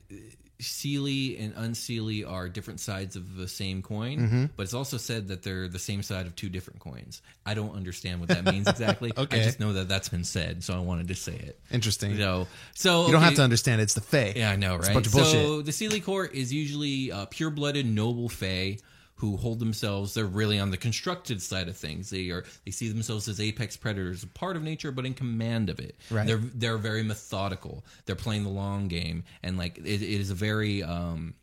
[0.61, 4.45] Seelie and Unseelie are different sides of the same coin, Mm-hmm.
[4.57, 7.23] but it's also said that they're the same side of two different coins.
[7.47, 9.13] I don't understand what that means exactly.
[9.17, 9.41] Okay.
[9.41, 11.59] I just know that that's been said, so I wanted to say it.
[11.71, 12.17] Interesting.
[12.17, 13.81] So, so you don't have to understand.
[13.81, 14.35] It's the Fae.
[14.37, 14.93] Yeah, I know, It's right?
[14.93, 18.79] a bunch of So the Seelie court is usually uh, pure-blooded noble fae
[19.21, 20.15] who hold themselves.
[20.15, 22.11] They're really on the constructed side of things.
[22.11, 25.69] They are they see themselves as apex predators, a part of nature, but in command
[25.71, 25.97] of it.
[26.11, 26.27] Right.
[26.27, 27.85] They're they're very methodical.
[28.07, 31.35] They're playing the long game, and like it, it is a very um,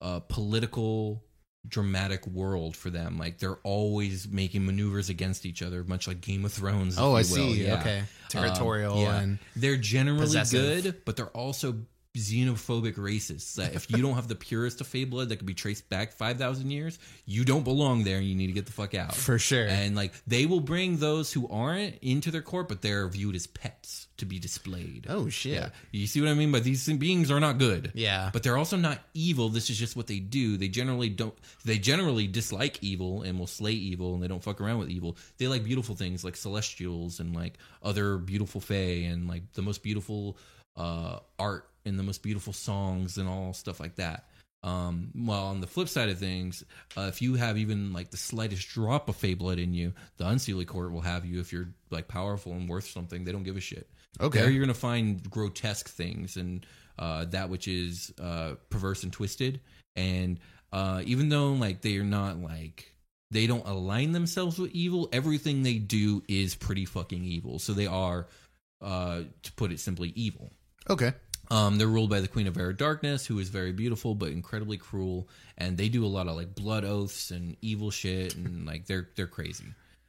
[0.00, 1.22] uh, political.
[1.68, 3.18] Dramatic world for them.
[3.18, 6.96] Like they're always making maneuvers against each other, much like Game of Thrones.
[6.98, 7.62] Oh, I see.
[7.64, 7.78] Yeah.
[7.78, 8.02] Okay.
[8.28, 9.20] Territorial Um, yeah.
[9.20, 10.82] and they're generally possessive.
[10.82, 11.76] good, but they're also
[12.16, 13.54] xenophobic racists.
[13.54, 16.12] That if you don't have the purest of Fey blood that could be traced back
[16.12, 18.18] five thousand years, you don't belong there.
[18.18, 19.66] and You need to get the fuck out For sure.
[19.66, 23.46] And like they will bring those who aren't into their court, but they're viewed as
[23.46, 25.06] pets to be displayed.
[25.08, 25.54] oh shit.
[25.54, 26.52] Yeah, you see what I mean?
[26.52, 27.92] But these beings are not good.
[27.94, 28.30] Yeah.
[28.32, 29.48] but they're also not evil.
[29.48, 30.56] This is just what they do.
[30.56, 31.34] They generally don't.
[31.64, 35.16] They generally dislike evil and will slay evil, and they don't fuck around with evil.
[35.38, 39.82] They like beautiful things like celestials and like other beautiful fae and like the most
[39.82, 40.36] beautiful
[40.76, 44.28] uh, art and the most beautiful songs and all stuff like that.
[44.64, 46.64] Um, while on the flip side of things,
[46.96, 50.24] uh, if you have even like the slightest drop of Fey blood in you, the
[50.24, 53.24] Unseelie Court will have you if you're like powerful and worth something.
[53.24, 53.88] They don't give a shit.
[54.20, 54.38] Okay.
[54.38, 56.64] There you're gonna find grotesque things and
[56.98, 59.60] uh, that which is uh, perverse and twisted.
[59.96, 60.38] And
[60.72, 62.92] uh, even though like they are not like
[63.32, 67.58] they don't align themselves with evil, everything they do is pretty fucking evil.
[67.58, 68.28] So they are,
[68.82, 70.52] uh, to put it simply, evil.
[70.88, 71.14] Okay.
[71.52, 74.78] Um, they're ruled by the Queen of Air Darkness, who is very beautiful but incredibly
[74.78, 75.28] cruel,
[75.58, 79.10] and they do a lot of like blood oaths and evil shit, and like they're
[79.16, 79.66] they're crazy.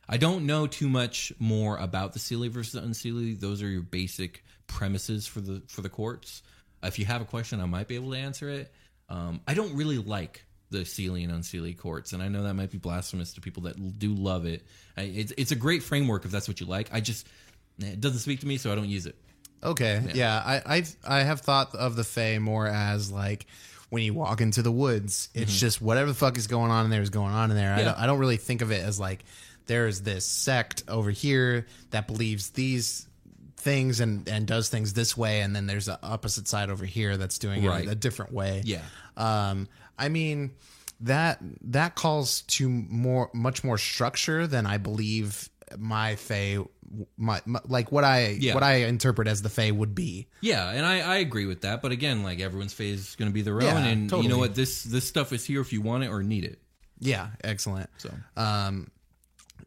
[0.07, 3.37] I don't know too much more about the Seelie versus the Unseelie.
[3.37, 6.43] Those are your basic premises for the for the courts.
[6.81, 8.71] If you have a question, I might be able to answer it.
[9.09, 12.71] Um, I don't really like the Seelie and Unseelie courts, and I know that might
[12.71, 14.63] be blasphemous to people that do love it.
[14.95, 16.87] I, it's it's a great framework if that's what you like.
[16.93, 17.27] I just
[17.79, 19.17] it doesn't speak to me, so I don't use it.
[19.63, 20.01] Okay.
[20.13, 20.41] Yeah.
[20.45, 23.45] I I've, I have thought of the Fae more as like
[23.89, 26.91] when you walk into the woods, it's just whatever the fuck is going on in
[26.91, 27.73] there is going on in there.
[27.73, 27.85] I, Mm-hmm.
[27.85, 29.23] Don't, I don't really think of it as like
[29.67, 33.07] there's this sect over here that believes these
[33.57, 37.15] things and and does things this way and then there's the opposite side over here
[37.15, 37.85] that's doing Right.
[37.85, 38.61] it a different way.
[38.65, 38.81] Yeah.
[39.15, 40.51] Um, I mean
[41.01, 46.57] that that calls to more much more structure than I believe my Fae
[47.17, 48.53] my, my like what I Yeah.
[48.53, 50.27] what I interpret as the Fae would be.
[50.41, 51.81] Yeah, and I, I agree with that.
[51.81, 54.37] But again, like everyone's phase is going to be their own, Yeah, and you know
[54.37, 54.55] what?
[54.55, 56.59] This this stuff is here if you want it or need it.
[56.99, 57.89] Yeah, excellent.
[57.97, 58.89] So Um,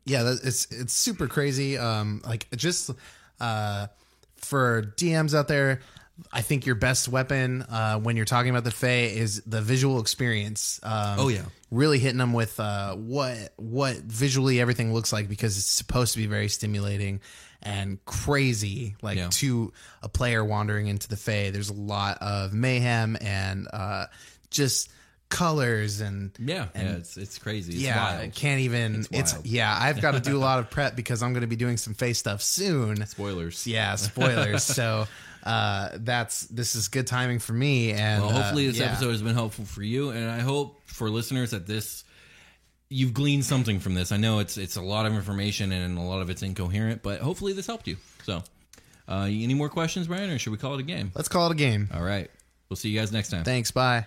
[0.05, 1.77] yeah, that, it's it's super crazy.
[1.77, 2.91] Um, like just
[3.41, 3.89] uh,
[4.37, 5.81] for DMs out there,
[6.33, 10.01] I think your best weapon uh, when you're talking about the Fae is the visual
[10.01, 10.81] experience.
[10.83, 11.43] Um, Oh, yeah.
[11.71, 16.19] really hitting them with uh, what what visually everything looks like because it's supposed to
[16.19, 17.21] be very stimulating
[17.63, 18.97] and crazy.
[19.03, 19.29] Like Yeah.
[19.33, 24.07] to a player wandering into the Fae, there's a lot of mayhem and uh,
[24.51, 24.91] just
[25.29, 27.73] colors and yeah, and yeah, it's it's crazy.
[27.75, 28.21] It's yeah, wild.
[28.23, 28.95] I can't even.
[29.01, 29.77] It's It's, yeah.
[29.79, 31.95] I've got to do a lot of prep because I'm going to be doing some
[31.95, 33.05] face stuff soon.
[33.07, 33.67] Spoilers.
[33.67, 34.63] Yeah, spoilers.
[34.63, 35.07] so
[35.47, 37.93] uh, that's this is good timing for me.
[37.93, 38.87] And Well, hopefully uh, this yeah.
[38.87, 42.05] episode has been helpful for you, and I hope for listeners that this
[42.89, 44.11] you've gleaned something from this.
[44.13, 47.21] I know it's it's a lot of information and a lot of it's incoherent, but
[47.21, 47.97] hopefully this helped you.
[48.25, 48.43] So,
[49.09, 51.13] uh, any more questions, Brian, or should we call it a game?
[51.15, 51.89] Let's call it a game.
[51.95, 52.29] All right,
[52.69, 53.45] we'll see you guys next time.
[53.45, 53.71] Thanks.
[53.71, 54.07] Bye.